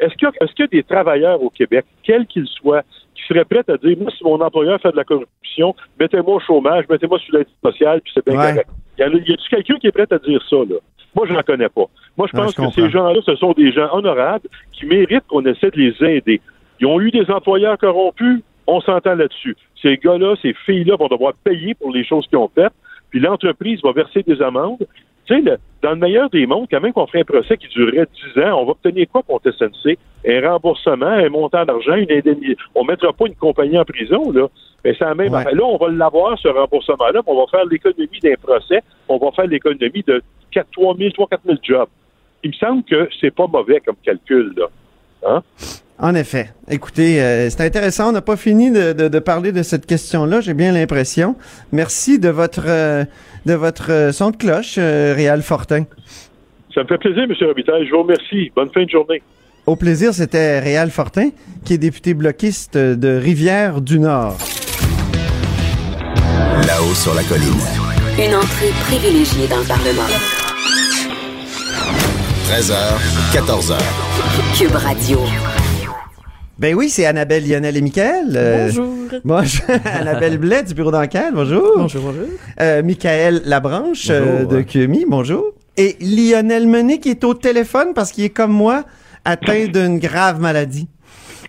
[0.00, 2.82] est-ce qu'il y, y a des travailleurs au Québec, quels qu'ils soient,
[3.14, 6.40] qui seraient prêts à dire, moi, si mon employeur fait de la corruption, mettez-moi au
[6.40, 8.50] chômage, mettez-moi sur l'aide sociale, puis c'est bien Ouais.
[8.52, 8.68] correct.
[8.98, 10.76] Y, en a- y a-tu quelqu'un qui est prêt à dire ça, là?
[11.14, 11.84] Moi, je n'en connais pas.
[12.16, 15.26] Moi, je Ouais, pense je que ces gens-là, ce sont des gens honorables qui méritent
[15.26, 16.40] qu'on essaie de les aider.
[16.80, 19.56] Ils ont eu des employeurs corrompus, on s'entend là-dessus.
[19.82, 22.72] Ces gars-là, ces filles-là vont devoir payer pour les choses qu'ils ont faites,
[23.10, 24.86] puis l'entreprise va verser des amendes.
[25.26, 27.68] Tu sais, le- dans le meilleur des mondes, quand même qu'on ferait un procès qui
[27.68, 29.98] durerait 10 ans, on va obtenir quoi contre SNC?
[30.26, 32.56] Un remboursement, un montant d'argent, une indemnité.
[32.74, 34.46] On ne mettra pas une compagnie en prison, là.
[34.84, 35.44] Mais c'est la même Ouais.
[35.52, 39.46] Là, on va l'avoir, ce remboursement-là, on va faire l'économie d'un procès, on va faire
[39.46, 41.88] l'économie de 4, 3 000, 3 4 000 jobs.
[42.42, 44.66] Il me semble que c'est pas mauvais comme calcul, là.
[45.26, 45.42] Hein?
[46.00, 46.50] En effet.
[46.70, 48.10] Écoutez, euh, c'est intéressant.
[48.10, 50.40] On n'a pas fini de, de- de parler de cette question-là.
[50.40, 51.34] J'ai bien l'impression.
[51.72, 53.04] Merci de votre euh,
[53.46, 55.84] de votre euh, son de cloche, euh, Réal Fortin.
[56.72, 57.32] Ça me fait plaisir, M.
[57.48, 57.84] Robitaille.
[57.86, 58.52] Je vous remercie.
[58.54, 59.22] Bonne fin de journée.
[59.66, 61.30] Au plaisir, c'était Réal Fortin,
[61.64, 64.36] qui est député bloquiste de Rivière-du-Nord.
[66.66, 67.60] Là-haut sur la colline.
[68.18, 70.08] Une entrée privilégiée dans le Parlement.
[72.46, 73.76] 13h, 14h.
[74.56, 75.18] Cube Radio.
[76.58, 78.32] Ben oui, c'est Annabelle Lionel et Michael.
[78.34, 79.20] Euh, Bonjour.
[79.24, 79.64] Bonjour.
[79.84, 81.74] Annabelle Blais du bureau d'enquête, bonjour.
[81.76, 82.24] Bonjour, bonjour.
[82.60, 85.52] Euh, Michael Labranche euh, de QMI, bonjour.
[85.76, 88.84] Et Lionel Menet qui est au téléphone parce qu'il est comme moi,
[89.24, 90.88] atteint d'une grave maladie.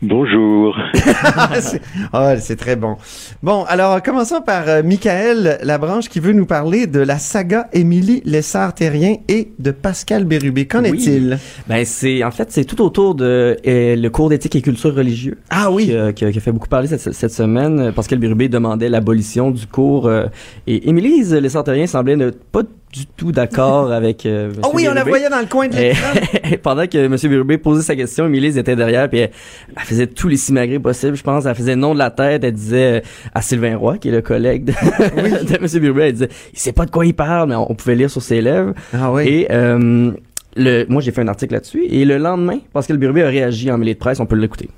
[0.02, 0.78] Bonjour.
[1.60, 1.82] c'est
[2.14, 2.96] ah, c'est très bon.
[3.44, 8.22] Bon, alors commençons par euh, Michael Labranche qui veut nous parler de la saga Émilie
[8.24, 10.68] Lessard-Terrien et de Pascal Bérubé.
[10.68, 10.92] Qu'en Oui.
[10.92, 11.38] est-il?
[11.68, 15.38] Ben c'est en fait c'est tout autour de euh, le cours d'éthique et culture religieux.
[15.50, 15.88] Ah oui.
[15.88, 17.80] Qui, a- qui a, qui a fait beaucoup parler cette, cette semaine.
[17.82, 20.28] Euh, Pascal Bérubé demandait l'abolition du cours euh,
[20.66, 24.26] et Émilie Lessard-Terrien semblait ne pas du tout d'accord avec.
[24.26, 26.14] Euh, Oh oui, on la voyait dans le coin de l'écran.
[26.64, 27.16] pendant que M.
[27.24, 29.32] Bérubé posait sa question, Émilie était derrière, puis elle,
[29.76, 31.46] elle faisait tous les simagrées possibles, je pense.
[31.46, 33.02] Elle faisait le nom de la tête, elle disait euh,
[33.34, 34.72] à Sylvain Roy, qui est le collègue de,
[35.46, 35.82] de M.
[35.82, 38.10] Bérubé, elle disait, il sait pas de quoi il parle, mais on, on pouvait lire
[38.10, 38.74] sur ses lèvres.
[38.94, 39.28] Ah oui.
[39.28, 40.12] Et euh,
[40.56, 43.78] le, moi, j'ai fait un article là-dessus, et le lendemain, Pascal Bérubé a réagi en
[43.78, 44.70] mêlée de presse, on peut l'écouter.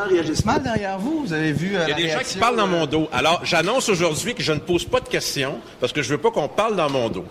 [0.00, 1.24] Gens réagissent mal derrière vous.
[1.26, 1.76] Vous avez vu.
[1.76, 3.08] euh, Il y a des gens qui parlent dans euh, mon dos.
[3.12, 6.30] Alors, j'annonce aujourd'hui que je ne pose pas de questions parce que je veux pas
[6.30, 7.24] qu'on parle dans mon dos.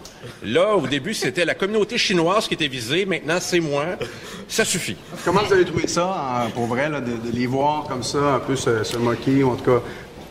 [0.43, 3.05] Là, au début, c'était la communauté chinoise qui était visée.
[3.05, 3.85] Maintenant, c'est moi.
[4.47, 4.97] Ça suffit.
[5.25, 6.05] Comment vous avez trouvé ça,
[6.45, 9.43] en- pour vrai, là, de, de les voir comme ça, un peu se, se moquer,
[9.43, 9.81] ou en tout cas,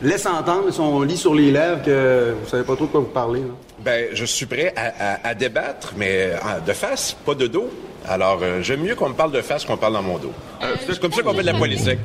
[0.01, 2.99] laisse entendre, si on lit sur les lèvres que vous savez pas trop de quoi
[3.01, 3.41] vous parlez.
[3.41, 3.47] là.
[3.83, 7.69] Ben, je suis prêt à, à- à débattre, mais euh, de face, pas de dos.
[8.09, 10.31] Alors, euh, j'aime mieux qu'on me parle de face qu'on parle dans mon dos.
[10.63, 11.99] Euh, c'est comme ça qu'on fait de la politique.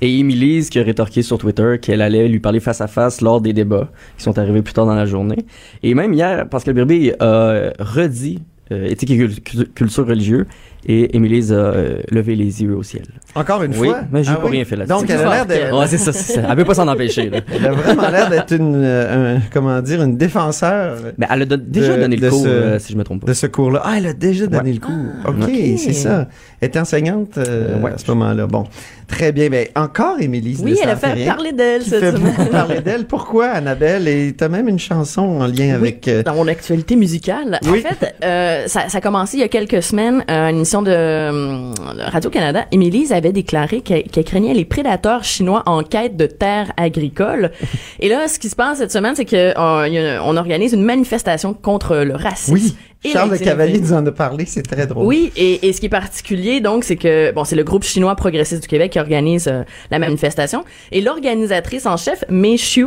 [0.00, 3.40] Et Émilie, qui a rétorqué sur Twitter qu'elle allait lui parler face à face lors
[3.40, 5.38] des débats qui sont arrivés plus tard dans la journée.
[5.82, 10.46] Et même hier, Pascal Bérubé a redit euh, éthique et cul- cul- culture religieux
[10.86, 13.02] et Émilie a euh, levé les yeux au ciel.
[13.34, 14.00] Encore une oui, fois?
[14.12, 14.52] mais j'ai Ah pas oui?
[14.52, 14.98] rien fait là-dessus.
[15.00, 16.42] Donc, elle a l'air de- Ouais, c'est ça, c'est ça.
[16.48, 17.28] Elle peut pas s'en empêcher.
[17.30, 17.40] là.
[17.54, 20.96] Elle a vraiment l'air d'être une, euh, un- comment dire, une défenseur.
[21.18, 23.04] Ben, elle a don- déjà de- donné de le cours, ce- euh, si je me
[23.04, 23.26] trompe pas.
[23.26, 23.82] De ce cours-là.
[23.84, 24.92] Ah, elle a déjà donné le cours.
[25.26, 25.50] OK, Ok.
[25.78, 26.28] c'est ça.
[26.60, 27.92] Elle est enseignante euh, Ouais.
[27.92, 28.46] à ce moment-là.
[28.46, 28.64] Bon,
[29.06, 29.48] très bien.
[29.50, 30.58] Ben, encore Émilie.
[30.62, 32.32] Oui, elle a fait Lessard-Terrien, parler d'elle cette fait semaine.
[32.36, 33.04] beaucoup parler d'elle.
[33.06, 34.08] Pourquoi, Annabelle?
[34.08, 36.06] Et t'as même une chanson en lien avec...
[36.08, 37.58] euh, Dans mon actualité musicale.
[37.66, 37.84] Oui.
[37.84, 40.82] En fait, euh, ça, ça a commencé il y a quelques semaines, euh, une émission
[40.82, 42.66] de euh, Radio-Canada.
[42.72, 47.52] Émilie avait déclaré qu'elle craignait les prédateurs chinois en quête de terres agricoles.
[48.00, 51.54] Et là, ce qui se passe cette semaine, c'est que euh, on organise une manifestation
[51.54, 52.52] contre le racisme.
[52.52, 54.44] Oui, et Charles Le Cavalier nous en a parlé.
[54.46, 55.06] C'est très drôle.
[55.06, 58.14] Oui, et, et ce qui est particulier, donc, c'est que, bon, c'est le groupe chinois
[58.16, 60.64] progressiste du Québec qui organise euh, la manifestation.
[60.90, 62.86] Et l'organisatrice en chef, Mei Xiu,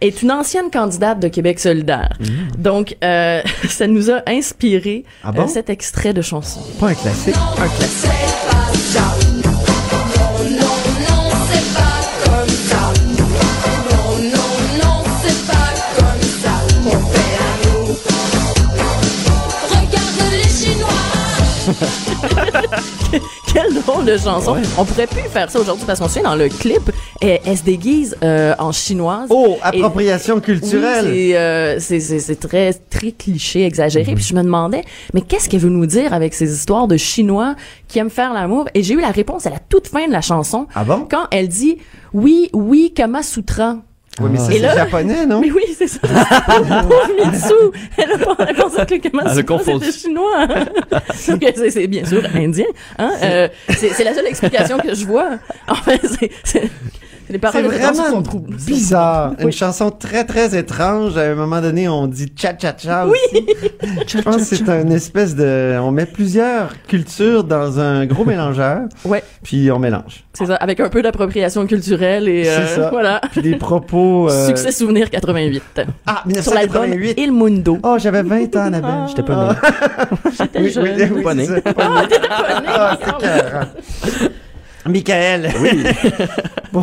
[0.00, 2.18] est une ancienne candidate de Québec solidaire.
[2.58, 5.42] Donc, euh, ça nous a inspiré Ah bon?
[5.42, 6.60] euh, cet extrait de chanson.
[6.80, 7.36] Pas un classique.
[7.58, 8.51] Un classique.
[23.52, 24.56] Quelle drôle de chanson.
[24.78, 27.56] On pourrait plus faire ça aujourd'hui parce qu'on se souvient dans le clip, elle, elle
[27.58, 29.26] se déguise euh, en chinoise.
[29.30, 31.06] Oh, Et- appropriation culturelle.
[31.06, 34.14] oui, c'est, euh, c'est, très, très cliché, exagéré.
[34.14, 37.54] Puis je me demandais, mais qu'est-ce qu'elle veut nous dire avec ces histoires de Chinois
[37.88, 38.66] qui aiment faire l'amour?
[38.74, 40.66] Et j'ai eu la réponse à la toute fin de la chanson.
[40.74, 41.06] Ah bon?
[41.10, 41.78] Quand elle dit,
[42.14, 43.76] oui, oui, Kama Sutra.
[44.20, 45.40] Oui, mais Et c'est là- japonais, non?
[45.44, 45.98] Mais oui, c'est ça.
[46.46, 47.54] Pauvre Mitsu,
[47.96, 48.18] elle a
[48.54, 49.84] pensait que le Kama Elle a Sutra, confondu.
[49.86, 50.46] c'était chinois.
[51.28, 52.66] Donc, c'est, c'est bien sûr indien.
[52.98, 53.10] Hein?
[53.22, 55.38] Euh, c'est, c'est la seule explication que je vois.
[55.66, 56.00] En fait,
[56.44, 56.70] c'est
[57.32, 58.54] les paroles C'est vraiment sont troubles.
[58.56, 59.32] bizarre.
[59.40, 59.52] Une Oui.
[59.52, 61.16] chanson très, très étrange.
[61.16, 63.46] À un moment donné, on dit cha-cha-cha aussi.
[64.06, 65.76] Je pense que c'est une espèce de...
[65.80, 70.24] On met plusieurs cultures dans un gros mélangeur, Ouais, puis on mélange.
[70.34, 70.56] c'est ça.
[70.56, 72.90] Avec un peu d'appropriation culturelle et euh, C'est ça.
[72.92, 73.20] voilà.
[73.32, 74.28] Puis des propos...
[74.30, 75.62] euh, Succès souvenir 88.
[76.06, 77.14] Ah, Sur l'album 1988.
[77.18, 77.78] Il Mundo.
[77.82, 78.90] Oh, j'avais 20 ans, Annabelle.
[79.08, 79.58] J'étais pas né.
[80.38, 80.84] J'étais Oui, jeune.
[80.84, 81.46] oui, oui, Pas né.
[81.46, 82.16] c'est ça, pas né.
[82.68, 84.28] Ah, c'est écœurant.
[84.86, 85.50] Michael.
[85.60, 85.70] Oui.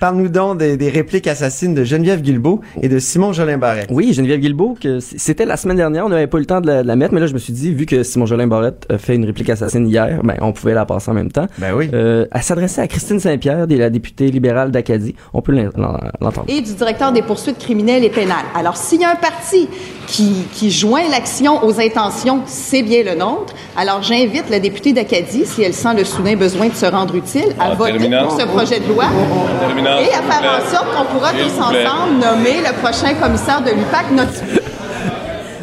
[0.00, 3.86] Parle-nous donc des, des répliques assassines de Geneviève Guilbeault et de Simon Jolin Barrette.
[3.92, 6.66] Oui, Geneviève Guilbeault, que c'était la semaine dernière, on n'avait pas eu le temps de
[6.66, 8.84] la, de la mettre, mais là je me suis dit, vu que Simon Jolin Barrette
[8.90, 11.46] a fait une réplique assassine hier, ben on pouvait la passer en même temps.
[11.58, 11.88] Ben oui.
[11.94, 15.14] Euh, elle s'adressait à Christine Saint-Pierre, la députée libérale d'Acadie.
[15.32, 16.46] On peut l'en- l'en- l'entendre.
[16.48, 18.44] et du directeur des poursuites criminelles et pénales.
[18.56, 19.68] Alors, s'il y a un parti
[20.12, 23.54] qui, qui joint l'action aux intentions, c'est bien le nôtre.
[23.76, 27.54] Alors, j'invite la députée d'Acadie, si elle sent le soudain besoin de se rendre utile,
[27.58, 28.28] à En voter terminant.
[28.28, 30.48] pour ce projet de loi En et à faire plaît.
[30.48, 34.10] en sorte qu'on pourra tous ensemble nommer le prochain commissaire de l'UPAC.
[34.12, 34.32] Notre...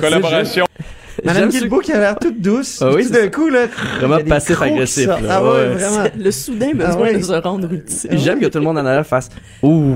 [0.01, 0.65] Collaboration.
[1.25, 2.79] Madame Guilbeault qui a l'air toute douce.
[2.81, 3.65] Ah oui, tout c'est d'un coup, là.
[3.97, 5.17] Vraiment a passif-agressif, là.
[5.29, 5.65] Ah ouais, Ouais.
[5.75, 6.09] vraiment.
[6.17, 8.09] Le soudain besoin Ah de se rendre utile.
[8.19, 9.29] J'aime que tout le monde en arrière fasse
[9.63, 9.95] Ouh!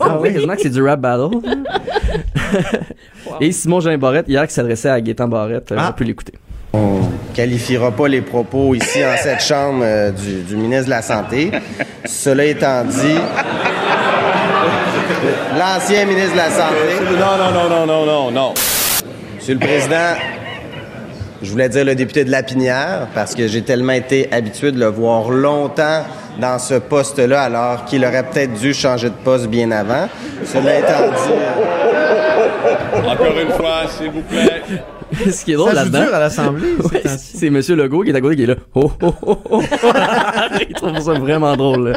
[0.00, 1.38] Ah oui, quasiment que c'est du rap battle.
[3.40, 5.88] Et Simon Jolin Barrette, hier, qui s'adressait à Gaétan Barrette, Ah.
[5.90, 6.32] on peut l'écouter.
[6.72, 7.00] On
[7.34, 11.50] qualifiera pas les propos ici en cette chambre euh, du, du ministre de la Santé.
[12.04, 13.16] Cela étant dit,
[15.58, 16.74] l'ancien ministre de la Santé.
[17.18, 18.54] Non, non, non, non, non, non, non.
[19.36, 20.14] Monsieur le Président,
[21.40, 24.86] Je voulais dire le député de Lapinière parce que j'ai tellement été habitué de le
[24.86, 26.04] voir longtemps
[26.40, 30.08] dans ce poste-là alors qu'il aurait peut-être dû changer de poste bien avant.
[30.44, 33.06] Cela étant dit...
[33.06, 34.62] Encore une fois, s'il vous plaît.
[35.30, 36.04] Ce qui est drôle là-dedans.
[36.04, 36.74] dur à l'Assemblée.
[36.92, 38.56] Ouais, c'est Monsieur Legault qui est à côté qui est là.
[38.74, 39.62] Oh, oh, oh, oh.
[40.68, 41.96] Il trouve ça vraiment drôle.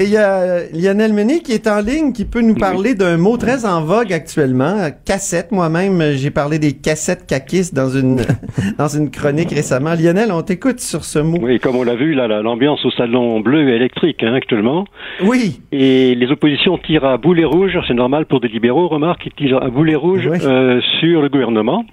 [0.00, 3.16] Et il y a Lionel Menet qui est en ligne, qui peut nous parler d'un
[3.16, 5.50] mot très en vogue actuellement, euh, cassette.
[5.50, 8.18] Moi-même, euh, j'ai parlé des cassettes caquistes dans une
[8.78, 9.94] dans une chronique récemment.
[9.94, 11.38] Lionel, on t'écoute sur ce mot.
[11.42, 14.84] Oui, comme on l'a vu, là, la- l'ambiance au salon bleu est électrique hein, actuellement.
[15.24, 15.60] Oui.
[15.72, 19.60] Et les oppositions tirent à boulet rouge, c'est normal pour des libéraux, remarque, ils tirent
[19.60, 21.84] à boulet rouge euh, sur le gouvernement.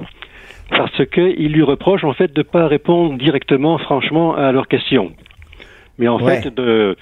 [0.70, 5.12] Parce qu'ils lui reprochent en fait de pas répondre directement, franchement, à leurs questions.
[5.98, 6.42] Mais en Ouais.
[6.42, 6.96] fait, de,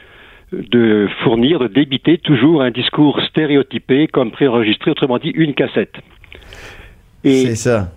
[0.71, 5.93] de fournir, de débiter toujours un discours stéréotypé comme préenregistré, autrement dit, une cassette.
[7.23, 7.89] C'est ça.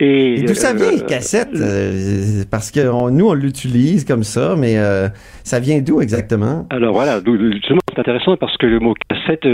[0.00, 1.48] Et, Et d'où ça vient, euh, cassette?
[1.56, 5.08] Euh, parce que on- nous, on l'utilise comme ça, mais euh,
[5.42, 6.66] ça vient d'où exactement?
[6.70, 7.18] Alors voilà,
[7.52, 9.44] justement c'est intéressant parce que le mot cassette,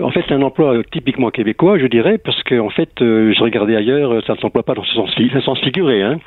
[0.00, 3.76] en fait c'est un emploi typiquement québécois, je dirais, parce que en fait, je regardais
[3.76, 6.02] ailleurs, ça ne s'emploie pas dans ce sens, ce sens figuré.
[6.02, 6.18] Hein.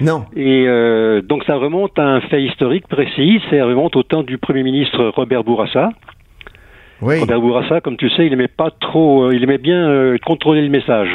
[0.00, 0.24] Non.
[0.34, 4.38] Et euh, donc ça remonte à un fait historique précis, ça remonte au temps du
[4.38, 5.90] Premier ministre Robert Bourassa.
[7.02, 7.18] Oui.
[7.18, 10.62] Robert Bourassa, comme tu sais, il aimait pas trop, euh, il aimait bien euh, contrôler
[10.62, 11.08] le message.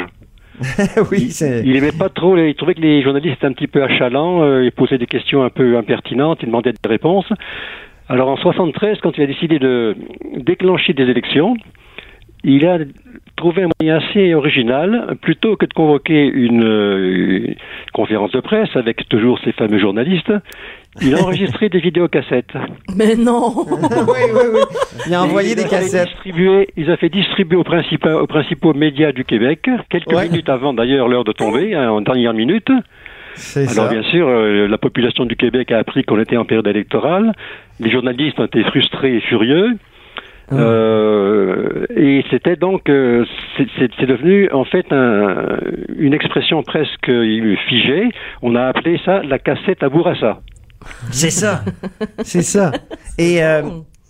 [1.10, 1.62] oui, c'est...
[1.64, 4.72] Il aimait pas trop, il trouvait que les journalistes étaient un petit peu achalants, ils
[4.72, 7.30] posaient des questions un peu impertinentes, ils demandaient des réponses.
[8.08, 9.96] Alors en 73, quand il a décidé de
[10.36, 11.56] déclencher des élections,
[12.44, 12.78] il a
[13.36, 17.54] trouvé un moyen assez original, plutôt que de convoquer une, une
[17.92, 20.32] conférence de presse avec toujours ces fameux journalistes,
[21.02, 22.54] il a enregistré des vidéocassettes.
[22.96, 23.52] Mais non!
[23.66, 24.60] oui, oui, oui.
[25.06, 26.08] Il a envoyé des il a fait cassettes.
[26.08, 31.32] distribuer- fait aux principaux, aux principaux médias du Québec, quelques minutes avant d'ailleurs l'heure de
[31.32, 32.70] tomber, hein, en dernière minute.
[33.34, 33.92] C'est Alors ça.
[33.92, 37.32] bien sûr, euh, la population du Québec a appris qu'on était en période électorale.
[37.80, 39.76] Les journalistes ont été frustrés et furieux.
[40.52, 43.24] Euh, et c'était donc, euh,
[43.56, 45.58] c'est- c'est c'est devenu en fait un-
[45.98, 47.10] une expression presque
[47.68, 48.10] figée.
[48.42, 50.40] On a appelé ça la cassette à Bourassa.
[51.10, 51.62] C'est ça.
[52.22, 52.70] C'est ça.
[53.18, 53.62] Et euh,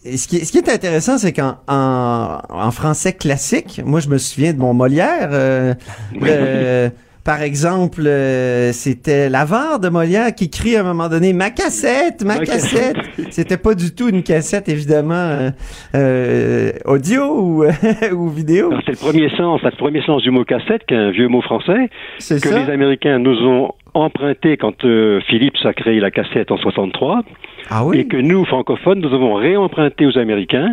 [0.05, 4.09] ce, qui est, ce qui est intéressant, c'est qu'en en, en français classique, moi je
[4.09, 5.29] me souviens de mon Molière.
[5.33, 5.75] euh,
[6.21, 6.91] le-
[7.27, 12.25] par exemple, euh, c'était l'avare de Molière qui crie à un moment donné ma cassette,
[12.25, 12.97] ma Ma cassette.
[13.31, 15.51] C'était pas du tout une cassette évidemment euh,
[15.97, 17.65] euh, audio ou,
[18.13, 18.71] ou vidéo.
[18.85, 21.43] C'est le premier sens, le premier sens du mot cassette, qui est un vieux mot
[21.43, 22.65] français, que ça.
[22.65, 27.23] les Américains nous ont emprunté quand euh, Philips a créé la cassette en 63,
[27.71, 27.99] Ah oui.
[27.99, 30.73] et que nous, francophones, nous avons réemprunté aux Américains.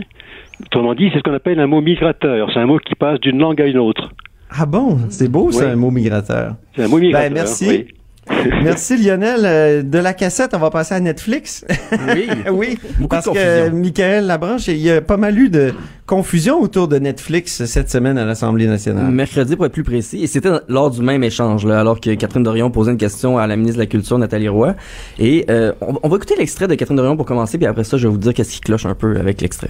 [0.62, 2.52] Autrement dit, c'est ce qu'on appelle un mot migrateur.
[2.54, 4.12] C'est un mot qui passe d'une langue à une autre.
[4.56, 5.72] Ah bon, c'est beau ça, Oui.
[5.72, 6.56] un mot migrateur.
[6.76, 7.30] C'est un mot migrateur.
[7.30, 7.68] Ben, merci.
[7.68, 7.88] oui.
[8.64, 9.42] Merci Lionel.
[9.44, 11.66] Euh, de la cassette, on va passer à Netflix.
[12.14, 12.28] Oui.
[12.52, 13.70] oui, Beaucoup parce que.
[13.70, 15.74] Michael Labranche, il y a pas mal eu de
[16.06, 19.06] confusion autour de Netflix cette semaine à l'Assemblée nationale.
[19.06, 22.44] Mercredi pour être plus précis, et c'était lors du même échange, là, alors que Catherine
[22.44, 24.76] Dorion posait une question à la ministre de la Culture, Nathalie Roy.
[25.18, 27.98] Et euh, on, on va écouter l'extrait de Catherine Dorion pour commencer, puis après ça,
[27.98, 29.70] je vais vous dire qu'est-ce qui cloche un peu avec l'extrait.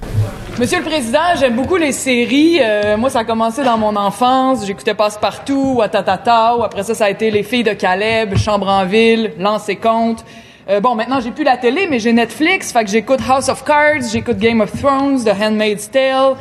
[0.60, 2.60] Monsieur le Président, j'aime beaucoup les séries.
[2.62, 4.66] Euh, moi, ça a commencé dans mon enfance.
[4.66, 6.56] J'écoutais Passe-Partout, Watatata.
[6.64, 10.26] Après ça, ça a été Les Filles de Caleb, Chambre en ville, Lance et Compte.
[10.70, 12.74] Euh, bon, maintenant, j'ai plus la télé, mais j'ai Netflix.
[12.74, 16.36] Fait que j'écoute House of Cards, j'écoute Game of Thrones, The Handmaid's Tale.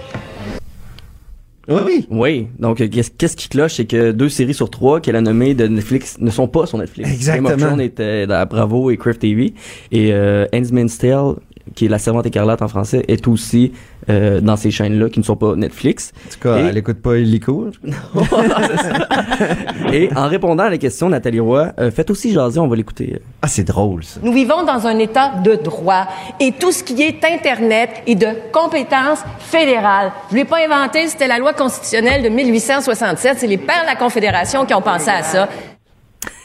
[1.69, 2.07] Oui.
[2.11, 2.49] Oui.
[2.59, 5.69] Donc, euh, qu'est-ce qui cloche, c'est que deux séries sur trois qu'elle a nommées de
[5.69, 7.09] Netflix ne sont pas sur Netflix.
[7.09, 7.51] Exactement.
[7.51, 9.55] Game of Thrones était à Bravo et Crave TV.
[9.93, 11.37] Et euh, Handmaid's Tale,
[11.75, 13.73] qui est La Servante écarlate en français, est aussi
[14.11, 16.13] euh, dans ces chaînes-là qui ne sont pas Netflix.
[16.27, 17.69] En tout cas, Et- elle écoute pas Illico.
[19.93, 23.21] Et en répondant à la question, Nathalie Roy, euh, faites aussi jaser, on va l'écouter.
[23.43, 24.21] Ah, c'est drôle, ça.
[24.23, 26.07] Nous vivons dans un État de droit
[26.41, 30.13] et tout ce qui est Internet est de compétence fédérale.
[30.31, 33.39] Je ne l'ai pas inventé, c'était la loi constitutionnelle de 1867.
[33.39, 35.49] C'est les pères de la Confédération qui ont pensé à ça.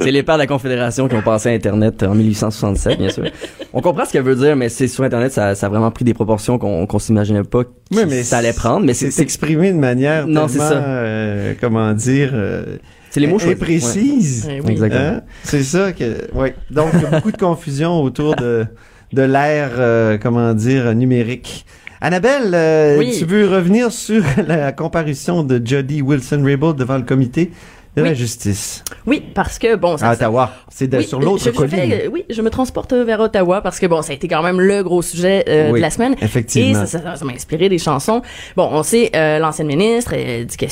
[0.00, 3.24] C'est les pères de la Confédération qui ont pensé à Internet en 1867, bien sûr.
[3.72, 6.04] On comprend ce qu'elle veut dire, mais c'est sur Internet, ça, ça a vraiment pris
[6.04, 8.84] des proportions qu'on qu'on s'imaginait pas que Oui, mais ça allait prendre.
[8.84, 10.72] Mais c'est s'exprimer de manière Non, tellement, c'est ça.
[10.82, 12.76] euh, comment dire, euh,
[13.10, 14.44] C'est les mots choisis.
[14.46, 14.56] Ouais.
[14.58, 14.72] Eh oui.
[14.72, 15.00] Exactement.
[15.00, 15.20] Hein?
[15.44, 16.48] C'est ça que, oui.
[16.70, 18.66] Donc, il y a beaucoup de confusion autour de,
[19.12, 21.64] de l'ère, euh, comment dire, numérique.
[22.00, 23.14] Annabelle, euh, Oui.
[23.18, 27.50] tu veux revenir sur la comparution de Jody Wilson-Raybould devant le comité
[27.96, 28.14] de la Oui.
[28.14, 28.84] justice.
[29.06, 30.50] Oui, parce que bon, ça, À Ottawa.
[30.70, 34.12] C'est Oui, sur l'autre fais- oui, je me transporte vers Ottawa parce que bon, ça
[34.12, 36.14] a été quand même le gros sujet euh, Oui, de la semaine.
[36.20, 36.82] effectivement.
[36.84, 38.22] Et ça, m'a inspiré des chansons.
[38.56, 40.68] Bon, on sait, euh, l'ancienne ministre, elle dit qu'elle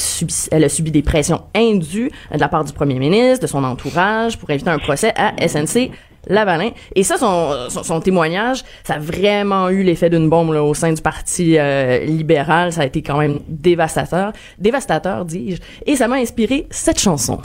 [0.53, 4.39] elle a subi des pressions indues de la part du premier ministre, de son entourage,
[4.39, 5.91] pour éviter un procès à SNC.
[6.27, 6.71] Lavalin.
[6.95, 10.75] Et ça, son, son, son témoignage, ça a vraiment eu l'effet d'une bombe là, au
[10.75, 12.73] sein du Parti euh, libéral.
[12.73, 14.33] Ça a été quand même dévastateur.
[14.59, 15.61] Dévastateur, dis-je.
[15.87, 17.41] Et ça m'a inspiré cette chanson.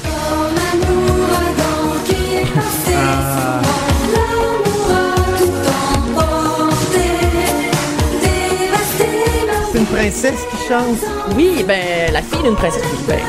[9.71, 10.97] C'est une princesse qui chante.
[11.35, 12.83] Oui, ben, la fille d'une princesse.
[13.07, 13.19] Ben,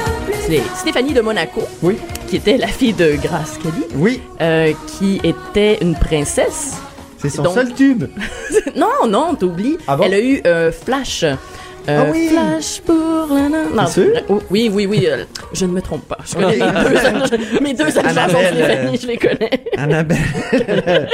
[0.47, 1.63] c'est Stéphanie de Monaco.
[1.83, 1.99] Oui.
[2.29, 3.85] Qui était la fille de Grace Kelly.
[3.95, 4.21] Oui.
[4.41, 6.77] Euh, qui était une princesse.
[7.19, 8.05] C'est son Donc- seul tube.
[8.77, 9.79] non, non, t'oublies.
[9.87, 10.05] Ah bon?
[10.05, 11.25] Elle a eu euh, Flash.
[11.89, 12.29] Euh, Ah oui.
[12.29, 14.13] Flash pour la Non, sûr?
[14.29, 15.07] oh, Oui, oui, oui.
[15.09, 16.19] euh, je ne me trompe pas.
[16.25, 19.51] Je connais deux, mes deux Stéphanie, euh, je les connais.
[19.77, 20.19] Annabelle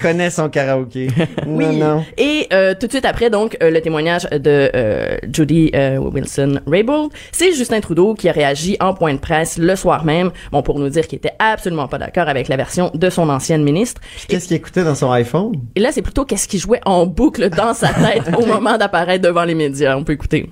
[0.00, 1.08] connaît son karaoké.
[1.46, 1.66] Oui.
[1.66, 2.04] Non, non.
[2.16, 7.10] Et euh, tout de suite après, donc, euh, le témoignage de euh, Judy euh, Wilson-Raybould,
[7.32, 10.78] c'est Justin Trudeau qui a réagi en point de presse le soir même, bon, pour
[10.78, 14.00] nous dire qu'il était absolument pas d'accord avec la version de son ancienne ministre.
[14.28, 15.52] Qu'est-ce qu'il écoutait dans son iPhone?
[15.76, 19.22] Et là, c'est plutôt qu'est-ce qui jouait en boucle dans sa tête au moment d'apparaître
[19.22, 19.96] devant les médias.
[19.96, 20.42] On peut écouter.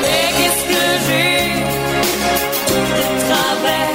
[0.00, 1.38] Mais qu'est-ce que j'ai
[2.72, 2.82] de
[3.28, 3.94] travers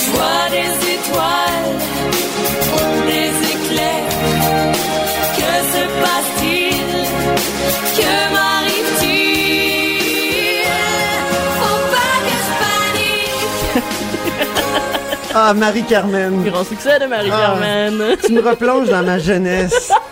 [0.00, 1.72] Je vois des étoiles,
[3.10, 4.12] des éclairs.
[5.36, 6.88] Que se passe-t-il
[7.98, 10.64] Que m'arrive-t-il
[11.58, 13.84] Faut pas que je panique
[15.34, 16.42] Ah, Marie-Carmen.
[16.44, 18.02] Grand succès de Marie-Carmen.
[18.02, 19.92] Ah, tu me replonges dans ma jeunesse.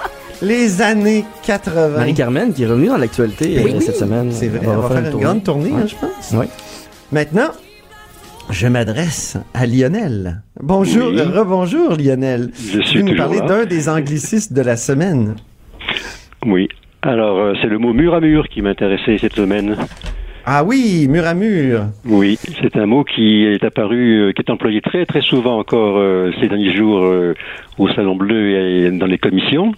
[0.40, 1.88] Les années 80.
[1.98, 4.30] Marie-Carmen qui est revenue dans l'actualité Oui, euh, cette semaine.
[4.30, 6.32] C'est vrai, on va faire une grande tournée, hein, je pense.
[6.34, 6.46] Oui.
[7.10, 7.48] Maintenant,
[8.50, 10.42] je m'adresse à Lionel.
[10.62, 11.18] Bonjour, Oui.
[11.20, 12.50] euh, rebonjour Lionel.
[12.54, 15.34] Je tu suis veux nous parler d'un des anglicistes de la semaine.
[16.46, 16.68] Oui.
[17.02, 19.76] Alors, euh, c'est le mot mur à mur qui m'intéressait cette semaine.
[20.50, 21.80] Ah oui, mur à mur.
[22.06, 25.98] Oui, c'est un mot qui est apparu, euh, qui est employé très très souvent encore
[25.98, 27.34] euh, ces derniers jours euh,
[27.76, 29.72] au Salon Bleu et dans les commissions.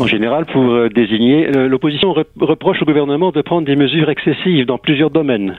[0.00, 4.64] En général, pour euh, désigner, l'opposition re- reproche au gouvernement de prendre des mesures excessives
[4.64, 5.54] dans plusieurs domaines.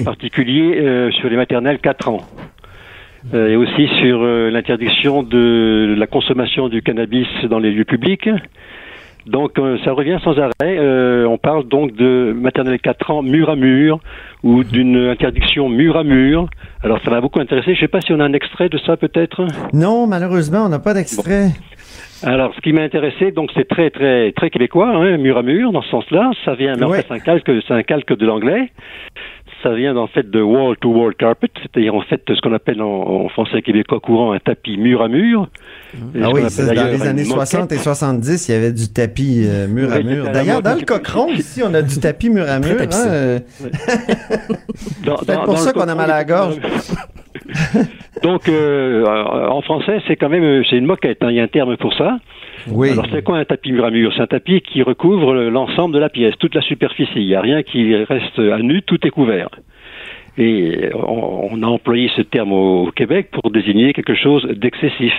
[0.00, 2.20] En particulier sur les maternelles 4 ans.
[3.32, 8.28] Et aussi sur l'interdiction de la consommation du cannabis dans les lieux publics.
[9.26, 10.52] Donc euh, ça revient sans arrêt.
[10.62, 14.00] Euh, on parle donc de maternelle 4 ans mur à mur
[14.42, 16.48] ou d'une interdiction mur à mur.
[16.82, 17.74] Alors ça m'a beaucoup intéressé.
[17.74, 19.46] Je ne sais pas si on a un extrait de ça peut-être.
[19.72, 21.50] Non, malheureusement, on n'a pas d'extrait.
[22.24, 25.72] Alors, ce qui m'a intéressé, donc, c'est très, très, très québécois, hein, mur à mur,
[25.72, 26.30] dans ce sens-là.
[26.44, 28.70] Ça vient, mais en fait, c'est un calque, c'est un calque de l'anglais.
[29.62, 32.82] Ça vient, en fait, de wall to wall carpet, c'est-à-dire, en fait, ce qu'on appelle
[32.82, 32.86] en,
[33.24, 35.48] en français québécois courant un tapis mur à mur.
[36.14, 37.46] Et Ah oui, ça, dans les années moquette.
[37.48, 40.24] 60 et 70, il y avait du tapis euh, mur à mur.
[40.32, 42.76] D'ailleurs, dans le Cochon, ici, on a du tapis mur à mur.
[42.80, 43.38] hein, euh,
[45.04, 46.56] Dans- C'est dans- pour dans ça qu'on a mal à la gorge.
[48.22, 51.18] Donc, euh, en français, c'est quand même, c'est une moquette.
[51.22, 52.18] hein, Il y a un terme pour ça.
[52.68, 52.90] Oui.
[52.90, 55.94] Alors, c'est quoi un tapis mur à mur C'est un tapis qui recouvre le- l'ensemble
[55.94, 57.10] de la pièce, toute la superficie.
[57.16, 59.48] Il n'y a rien qui reste à nu, tout est couvert.
[60.38, 65.12] Et on, on a employé ce terme au, au Québec pour désigner quelque chose d'excessif.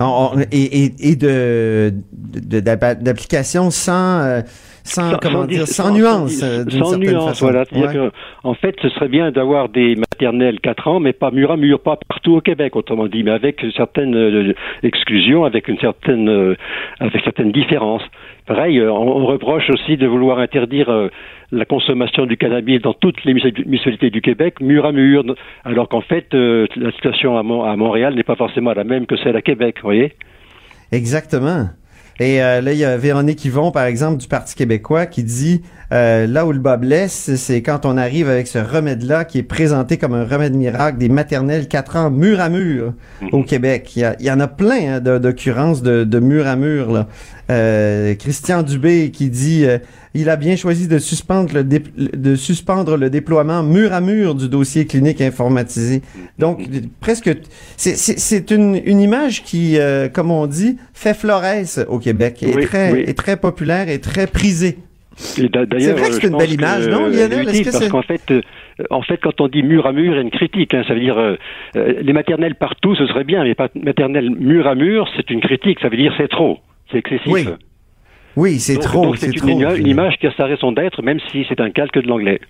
[0.00, 1.92] on- on- et et, et de
[3.02, 4.40] d'application sans euh,
[4.86, 7.46] sans, comment dire sans, nuance sans- euh, nuance, façon.
[7.46, 7.64] voilà.
[7.64, 8.10] C'est-à-dire Ouais.
[8.10, 8.14] que,
[8.48, 11.80] en fait, ce serait bien d'avoir des maternelles 4 ans, mais pas mur à mur,
[11.80, 16.28] pas partout au Québec, autrement dit, mais avec une certaine euh, exclusion, avec une certaine,
[16.28, 16.54] euh,
[17.00, 18.02] avec certaines différences.
[18.46, 21.08] Pareil, euh, on, on reproche aussi de vouloir interdire euh,
[21.50, 25.24] la consommation du cannabis dans toutes les municipalités du Québec, mur à mur,
[25.64, 29.06] alors qu'en fait, euh, la situation à, Mon- à Montréal n'est pas forcément la même
[29.06, 30.12] que celle à Québec, vous voyez?
[30.92, 31.68] Exactement.
[32.20, 35.62] Et euh, là, il y a Véronique Yvon, par exemple, du Parti québécois, qui dit
[35.92, 39.42] euh, là où le bas blesse, c'est quand on arrive avec ce remède-là qui est
[39.42, 42.94] présenté comme un remède miracle des maternelles 4 ans mur à mur
[43.32, 43.92] au Québec.
[43.96, 46.90] Il y, a- il y en a plein hein, d'occurrences de, de mur à mur.
[46.92, 47.06] Là.
[47.50, 49.76] Euh, Christian Dubé qui dit euh,
[50.14, 54.34] il a bien choisi de suspendre le dé- de suspendre le déploiement mur à mur
[54.34, 56.00] du dossier clinique informatisé.
[56.38, 56.62] Donc
[57.00, 57.30] presque
[57.76, 62.64] c'est- une, une image qui, euh, comme on dit, fait florès au Québec, est Oui,
[62.64, 63.04] très oui.
[63.06, 64.78] est très populaire et très prisée.
[65.16, 67.48] C'est vrai que euh, c'est une belle image, non, euh, Lionel?
[67.48, 68.42] utile parce qu'en fait, euh,
[68.90, 70.74] en fait, quand on dit mur à mur, il y a une critique.
[70.74, 71.36] Hein, ça veut dire euh,
[71.74, 75.78] les maternelles partout, ce serait bien, mais pas maternelles mur à mur, c'est une critique.
[75.80, 76.58] Ça veut dire c'est trop,
[76.90, 77.26] c'est excessif.
[77.32, 77.46] Oui.
[78.36, 81.60] Oui, c'est trop, c'est une, une image qui a sa raison d'être, même si c'est
[81.60, 82.40] un calque de l'anglais.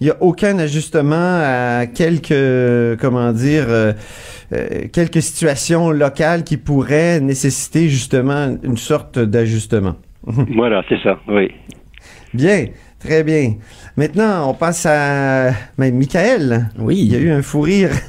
[0.00, 3.92] il y a aucun ajustement à quelques, comment dire, euh,
[4.90, 9.96] quelques situations locales qui pourraient nécessiter justement une sorte d'ajustement.
[10.54, 11.50] Voilà, c'est ça, oui.
[12.34, 12.66] Bien,
[12.98, 13.54] très bien.
[13.96, 16.68] Maintenant, on passe à ben, Michael.
[16.78, 16.98] Oui.
[16.98, 17.90] Il y a eu un fou rire.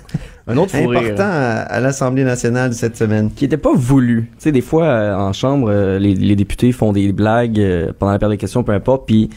[0.45, 0.99] Un autre fou rire.
[0.99, 3.31] important à, à l'Assemblée nationale cette semaine.
[3.31, 4.29] Qui était pas voulu.
[4.37, 7.93] Tu sais, des fois, euh, en chambre, euh, les, les députés font des blagues euh,
[7.97, 9.29] pendant la période de questions, peu importe, puis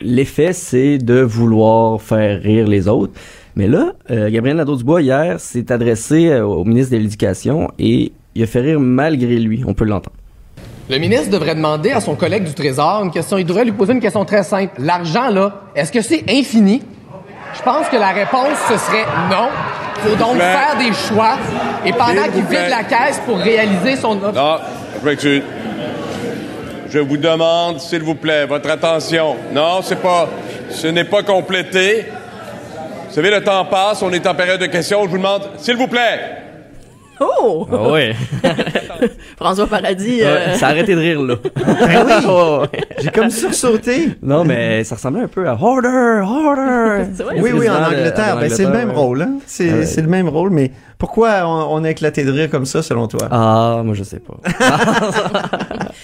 [0.00, 3.12] l'effet, c'est de vouloir faire rire les autres.
[3.54, 8.60] Mais là, Gabriel Nadeau-Dubois, hier, s'est adressé au ministre de l'Éducation et il a fait
[8.60, 9.62] rire malgré lui.
[9.66, 10.16] On peut l'entendre.
[10.92, 13.38] Le ministre devrait demander à son collègue du Trésor une question.
[13.38, 14.74] Il devrait lui poser une question très simple.
[14.76, 16.82] L'argent, là, est-ce que c'est infini?
[17.54, 19.48] Je pense que la réponse, ce serait non.
[19.96, 21.38] Il faut donc faire des choix.
[21.86, 24.34] Et pendant qu'il vide la caisse pour réaliser son offre.
[24.34, 24.56] Non,
[25.02, 25.40] Richard.
[26.90, 29.36] Je vous demande, s'il vous plaît, votre attention.
[29.54, 30.28] Non, c'est pas.
[30.68, 32.04] Ce n'est pas complété.
[33.08, 35.04] Vous savez, le temps passe, on est en période de questions.
[35.04, 36.41] Je vous demande, s'il vous plaît.
[37.22, 37.66] Oh!
[37.72, 38.14] Ah ouais.
[39.36, 40.22] François Paradis.
[40.22, 41.36] euh, ça a arrêté de rire, là.
[41.54, 42.12] Ben oui.
[42.72, 42.80] Ouais.
[43.00, 44.10] J'ai comme sursauté.
[44.22, 47.04] Non, mais ça ressemblait un peu à Harder, Harder.
[47.42, 48.36] Oui, oui, en Angleterre.
[48.36, 48.94] en Ben, c'est le même ouais.
[48.94, 49.22] rôle.
[49.22, 49.38] Hein?
[49.46, 49.86] C'est Ah ouais.
[49.86, 53.08] c'est le même rôle, mais pourquoi on, on a éclaté de rire comme ça, selon
[53.08, 53.28] toi?
[53.30, 54.34] Ah, moi, je sais pas.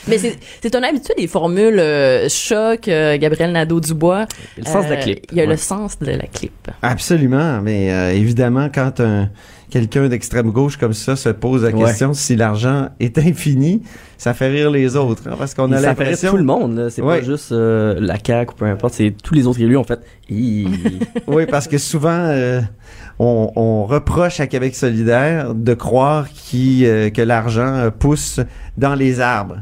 [0.08, 4.26] Mais c'est c'est ton habitude des formules euh, choc, euh, Gabriel Nadeau-Dubois.
[4.56, 5.26] Le sens de la clip.
[5.30, 5.50] Il y a Ouais.
[5.50, 6.68] le sens de la clip.
[6.82, 9.28] Absolument, mais euh, évidemment, quand un
[9.70, 11.84] quelqu'un d'extrême gauche comme ça se pose la Ouais.
[11.84, 13.82] question si l'argent est infini,
[14.16, 16.30] ça fait rire les autres, hein, parce qu'on a ça fait rire l'impression.
[16.30, 16.88] tout le monde.
[16.90, 17.20] C'est Ouais.
[17.20, 18.94] pas juste euh, la CAQ ou peu importe.
[18.94, 20.00] C'est tous les autres élus, en fait.
[21.26, 22.60] Oui, parce que souvent, euh,
[23.18, 28.40] on, on reproche à Québec solidaire de croire qui, euh, que l'argent euh, pousse
[28.76, 29.56] dans les arbres.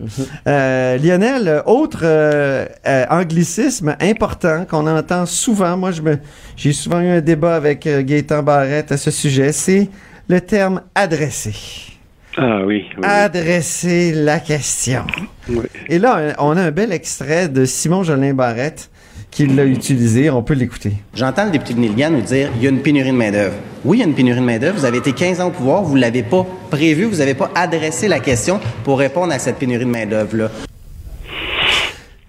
[0.47, 6.19] Euh, Lionel, autre euh, euh, anglicisme important qu'on entend souvent, moi je me,
[6.57, 9.89] j'ai souvent eu un débat avec euh, Gaétan Barrette à ce sujet, c'est
[10.29, 11.55] le terme adressé.
[12.37, 12.85] Ah oui.
[12.99, 13.03] oui.
[13.03, 15.07] Adresser la question.
[15.49, 15.65] Oui.
[15.89, 18.91] Et là, on a un bel extrait de Simon Jolin Barrette
[19.37, 20.31] qui l'a utilisé.
[20.31, 20.93] On peut l'écouter.
[21.15, 23.55] J'entends le député de Nelligan nous dire il y a une pénurie de main-d'œuvre.
[23.85, 24.79] Oui, il y a une pénurie de main-d'œuvre.
[24.79, 27.51] Vous avez été 15 ans au pouvoir, vous ne l'avez pas prévu, vous n'avez pas
[27.55, 30.51] adressé la question pour répondre à cette pénurie de main-d'œuvre-là.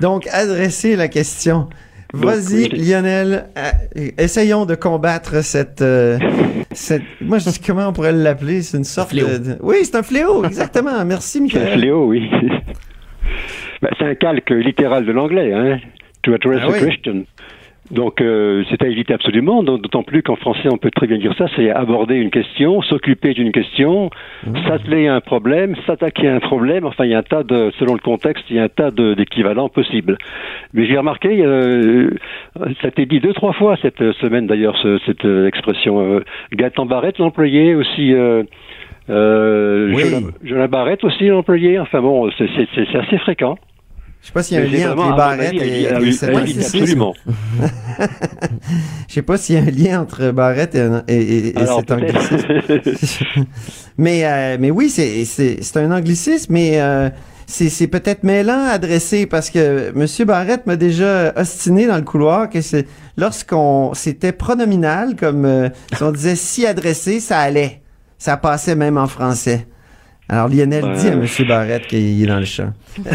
[0.02, 1.70] Donc, adresser la question.
[2.14, 6.18] Vas-y, Lionel, euh, essayons de combattre cette, euh,
[6.74, 7.04] cette...
[7.22, 8.62] Moi, je dis comment on pourrait l'appeler?
[8.64, 9.28] C'est une sorte fléau.
[9.28, 9.38] de...
[9.38, 11.04] de- Oui, c'est un fléau, exactement.
[11.06, 11.80] Merci, C'est un Michael.
[11.80, 12.30] fléau, oui.
[13.82, 15.78] Ben, c'est un calque littéral de l'anglais, hein.
[16.28, 16.86] To address Ah oui.
[16.90, 17.26] question.
[17.90, 21.34] Donc, euh, c'est à éviter absolument, d'autant plus qu'en français, on peut très bien dire
[21.38, 24.10] ça, c'est aborder une question, s'occuper d'une question,
[24.68, 27.72] s'atteler à un problème, s'attaquer à un problème, enfin, il y a un tas de,
[27.80, 30.18] selon le contexte, il y a un tas d'équivalents possibles.
[30.74, 32.10] Mais j'ai remarqué, euh,
[32.58, 36.02] ça a été dit deux, trois fois cette semaine d'ailleurs, ce- cette euh, expression.
[36.18, 38.14] Euh, Gaëtan Barrette, l'employé, aussi...
[38.14, 38.44] Euh,
[39.96, 40.04] Oui.
[40.44, 41.80] Jonas Barrette aussi l'employé.
[41.80, 43.58] Enfin bon, c'est assez fréquent.
[44.22, 46.60] Je sais pas s'il y a un lien entre les barrettes et, et à- anglicisme.
[46.60, 47.14] Absolument.
[49.08, 51.16] Je sais pas s'il y a un lien entre Barrette et, et-
[51.48, 52.38] et- et Alors, cet anglicisme.
[53.98, 57.10] mais, euh, mais oui, c'est, un anglicisme, mais euh,
[57.46, 60.06] c'est, c'est peut-être mêlant à adresser parce que M.
[60.28, 62.86] Barrette m'a déjà ostiné dans le couloir que c'est
[63.18, 67.82] lorsqu'on c'était pronominal, comme euh, si on disait si adressé, ça allait.
[68.18, 69.68] Ça passait même en français.
[70.30, 70.96] Alors Lionel Ouais.
[70.96, 71.26] dit à M.
[71.48, 72.74] Barrette qu'il est dans le champ.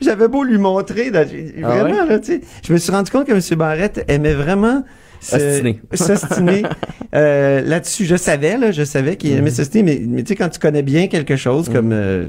[0.00, 2.06] J'avais beau lui montrer, Ah vraiment, ouais?
[2.08, 2.40] là, tu sais.
[2.66, 3.58] Je me suis rendu compte que M.
[3.58, 4.82] Barrette aimait vraiment
[5.20, 6.62] s'ostiner.
[7.12, 10.48] Euh, Là-dessus, je savais, là, je savais qu'il aimait s'ostiner, mais, mais tu sais, quand
[10.48, 12.26] tu connais bien quelque chose, comme, euh,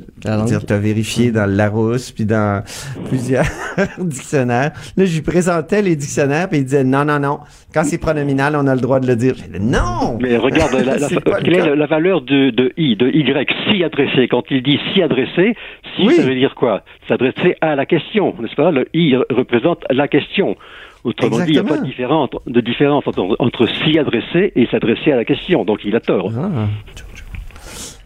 [0.48, 2.64] dire, t'as vérifié dans le Larousse, puis dans
[3.10, 3.46] plusieurs
[4.00, 7.40] dictionnaires, là, je lui présentais les dictionnaires, puis il disait, non, non, non,
[7.74, 9.36] quand c'est pronominal, on a le droit de le dire.
[9.38, 10.18] J'ai dit, non!
[10.20, 11.08] Mais regarde la, la,
[11.44, 14.28] quelle est la, la valeur de, de I, de Y, si adressé?
[14.30, 15.56] Quand il dit si adressé,
[15.96, 16.16] si Oui.
[16.16, 16.84] ça veut dire quoi?
[17.08, 18.72] S'adresser à la question, n'est-ce pas?
[18.72, 20.56] Le I re- représente la question.
[21.04, 24.68] Autrement dit, il n'y a pas de différence, de différence entre, entre s'y adresser et
[24.68, 25.66] s'adresser à la question.
[25.66, 26.32] Donc il a tort.
[26.38, 26.50] Ah.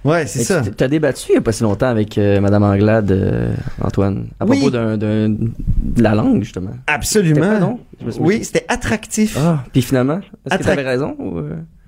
[0.04, 0.62] Ouais, c'est ça.
[0.62, 4.28] Tu as débattu il n'y a pas si longtemps avec euh, Madame Anglade, euh, Antoine,
[4.40, 4.58] à Oui.
[4.60, 6.70] propos d'un, d'un- de la langue, justement.
[6.86, 7.60] Absolument.
[7.60, 7.80] non?
[8.20, 9.36] Oui, c'était attractif.
[9.40, 11.16] Ah, puis finalement, est-ce que tu avais raison?
[11.18, 11.40] Ou...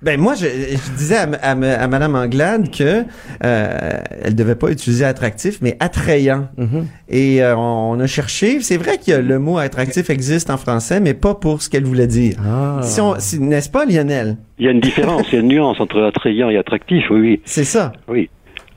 [0.04, 3.04] Ben moi, je, je disais à, à, Madame Anglade que
[3.44, 3.92] euh,
[4.24, 6.50] elle devait pas utiliser attractif, mais attrayant.
[6.58, 6.86] Mhm.
[7.10, 8.60] Et euh, on, on a cherché.
[8.62, 12.06] C'est vrai que le mot attractif existe en français, mais pas pour ce qu'elle voulait
[12.08, 12.36] dire.
[12.46, 12.80] Ah.
[12.84, 14.38] Si on, si- n'est-ce pas, Lionel?
[14.60, 17.20] Il y a une différence, il y a une nuance entre attrayant et attractif, oui,
[17.20, 17.42] oui.
[17.46, 17.92] C'est ça.
[18.08, 18.30] Oui.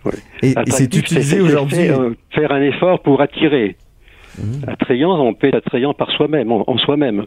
[0.07, 0.13] oui.
[0.43, 1.77] Et, et c'est utilisé aujourd'hui.
[1.89, 3.77] Faire, euh, faire un effort pour attirer.
[4.67, 7.25] Attrayant, on peut être attrayant par soi-même, en, en soi-même.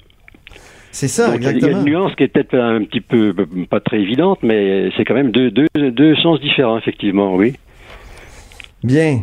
[0.94, 1.80] C'est ça, Donc, Il y a exactement.
[1.80, 3.34] une nuance qui est peut-être un petit peu
[3.68, 7.56] pas très évidente, mais c'est quand même deux, deux, deux sens différents, effectivement, oui.
[8.84, 9.22] Bien.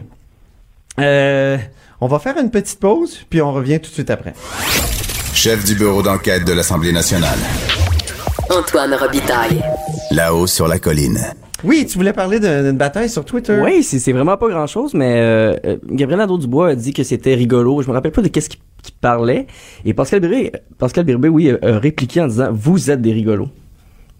[0.98, 1.56] Euh,
[2.00, 4.34] on va faire une petite pause, puis on revient tout de suite après.
[5.32, 7.38] Chef du bureau d'enquête de l'Assemblée nationale.
[8.50, 9.62] Antoine Robitaille.
[10.10, 11.20] Là-haut sur la colline.
[11.62, 13.60] Oui, tu voulais parler d'une bataille sur Twitter.
[13.62, 17.04] Oui, c'est c'est vraiment pas grand chose, mais euh, euh, Gabriel Nadeau-Dubois a dit que
[17.04, 17.80] c'était rigolo.
[17.82, 19.46] Je me rappelle pas de qu'est-ce qu'il qu'il parlait.
[19.84, 23.48] Et Pascal Birbé, Pascal Birbé, oui, a, a répliqué en disant Vous êtes des rigolos.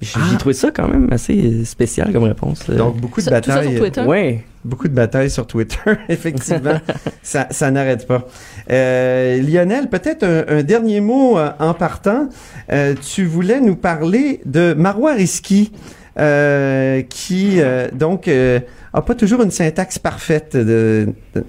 [0.03, 2.65] J'ai j'ai trouvé ça quand même assez spécial comme réponse.
[2.71, 2.77] euh.
[2.77, 3.79] Donc, beaucoup de batailles.
[4.07, 4.45] Ouais.
[4.65, 5.77] Beaucoup de batailles sur Twitter,
[6.09, 6.81] effectivement.
[7.23, 8.27] ça ça n'arrête pas.
[8.71, 12.31] Euh, Lionel, peut-être un, un dernier mot euh, en partant.
[12.73, 15.71] Euh, tu voulais nous parler de Marois Risky,
[16.19, 18.61] euh, qui, euh, donc, euh,
[18.95, 21.09] a pas toujours une syntaxe parfaite de...
[21.35, 21.45] de-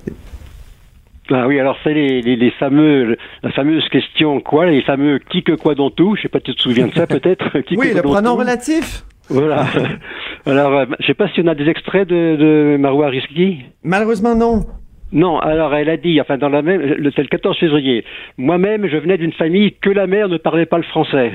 [1.34, 5.44] Ah oui, alors c'est les, les, les fameux, la fameuse question quoi, les fameux qui
[5.44, 6.16] que quoi dont tout.
[6.18, 7.46] Je sais pas si tu te souviens de ça peut-être.
[7.78, 9.04] Oui, le pronom relatif.
[9.30, 9.66] Voilà.
[10.46, 13.60] alors, euh, je sais pas si on a des extraits de, de Marois Risky.
[13.84, 14.66] Malheureusement, non.
[15.14, 18.04] Non, alors elle a dit, enfin dans la même, le- c'est le 14 février.
[18.38, 21.34] Moi-même, je venais d'une famille que la mère ne parlait pas le français.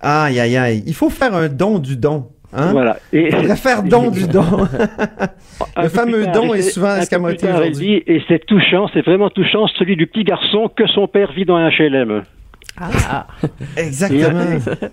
[0.00, 0.82] Aïe, aïe, aïe.
[0.86, 2.26] Il faut faire un don du don.
[2.52, 2.72] Hein?
[2.72, 2.96] Voilà.
[3.12, 4.42] Et- Il faudrait faire don du don.
[5.76, 8.02] Un le fameux tard, don et est c'est- souvent escamoté aujourd'hui.
[8.06, 11.56] et c'est touchant, c'est vraiment touchant, celui du petit garçon que son père vit dans
[11.56, 12.22] un HLM.
[12.80, 13.26] Ah.
[13.76, 14.40] Exactement.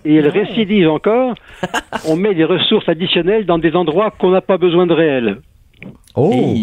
[0.04, 1.34] Et, et elle récidive encore,
[2.08, 5.38] on met des ressources additionnelles dans des endroits qu'on n'a pas besoin de réels.
[6.14, 6.54] Oh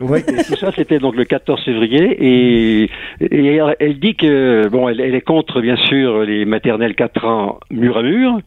[0.00, 0.22] Oui.
[0.46, 2.02] Tout ça, c'était donc le 14 février.
[2.20, 2.90] Et,
[3.20, 7.24] et elle- elle dit que, bon, elle, elle est contre, bien sûr, les maternelles 4
[7.24, 8.38] ans mur à mur.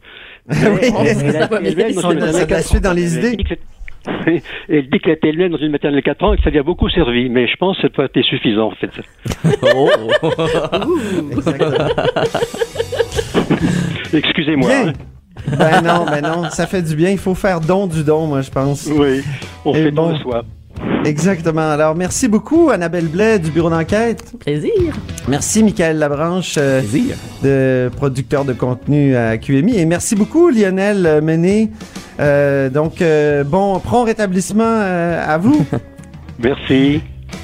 [0.50, 0.90] Élevée
[1.94, 2.94] dans une Ça maternelle la 4 suit dans ans.
[2.94, 3.36] les idées.
[3.48, 6.58] c'est- Elle dit qu'elle été élevée dans une maternelle 4 ans et que ça lui
[6.58, 7.28] a beaucoup servi.
[7.28, 8.90] Mais je pense que ça n'a pas été suffisant, en fait.
[14.12, 14.68] Excusez-moi.
[14.68, 14.88] Bien.
[14.88, 14.92] hein.
[15.56, 17.10] Ben non, ben non, ça fait du bien.
[17.10, 18.86] Il faut faire don du don, moi, je pense.
[18.92, 19.22] Oui,
[19.64, 20.12] on Et fait don bon.
[20.16, 20.42] de soi.
[21.04, 21.70] Exactement.
[21.70, 24.32] Alors, merci beaucoup, Annabelle Blais du bureau d'enquête.
[24.40, 24.94] Plaisir.
[25.28, 26.82] Merci, Michael Labranche, euh,
[27.42, 29.78] de producteur de contenu à QMI.
[29.78, 31.70] Et merci beaucoup, Lionel Mené.
[32.20, 35.64] Euh, donc, euh, bon, prompt rétablissement euh, à vous.
[36.38, 37.00] Merci.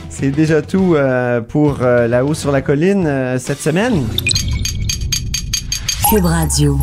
[0.09, 4.05] C'est déjà tout euh, pour euh, La Haut sur la colline euh, cette semaine.
[6.09, 6.79] Cube Radio.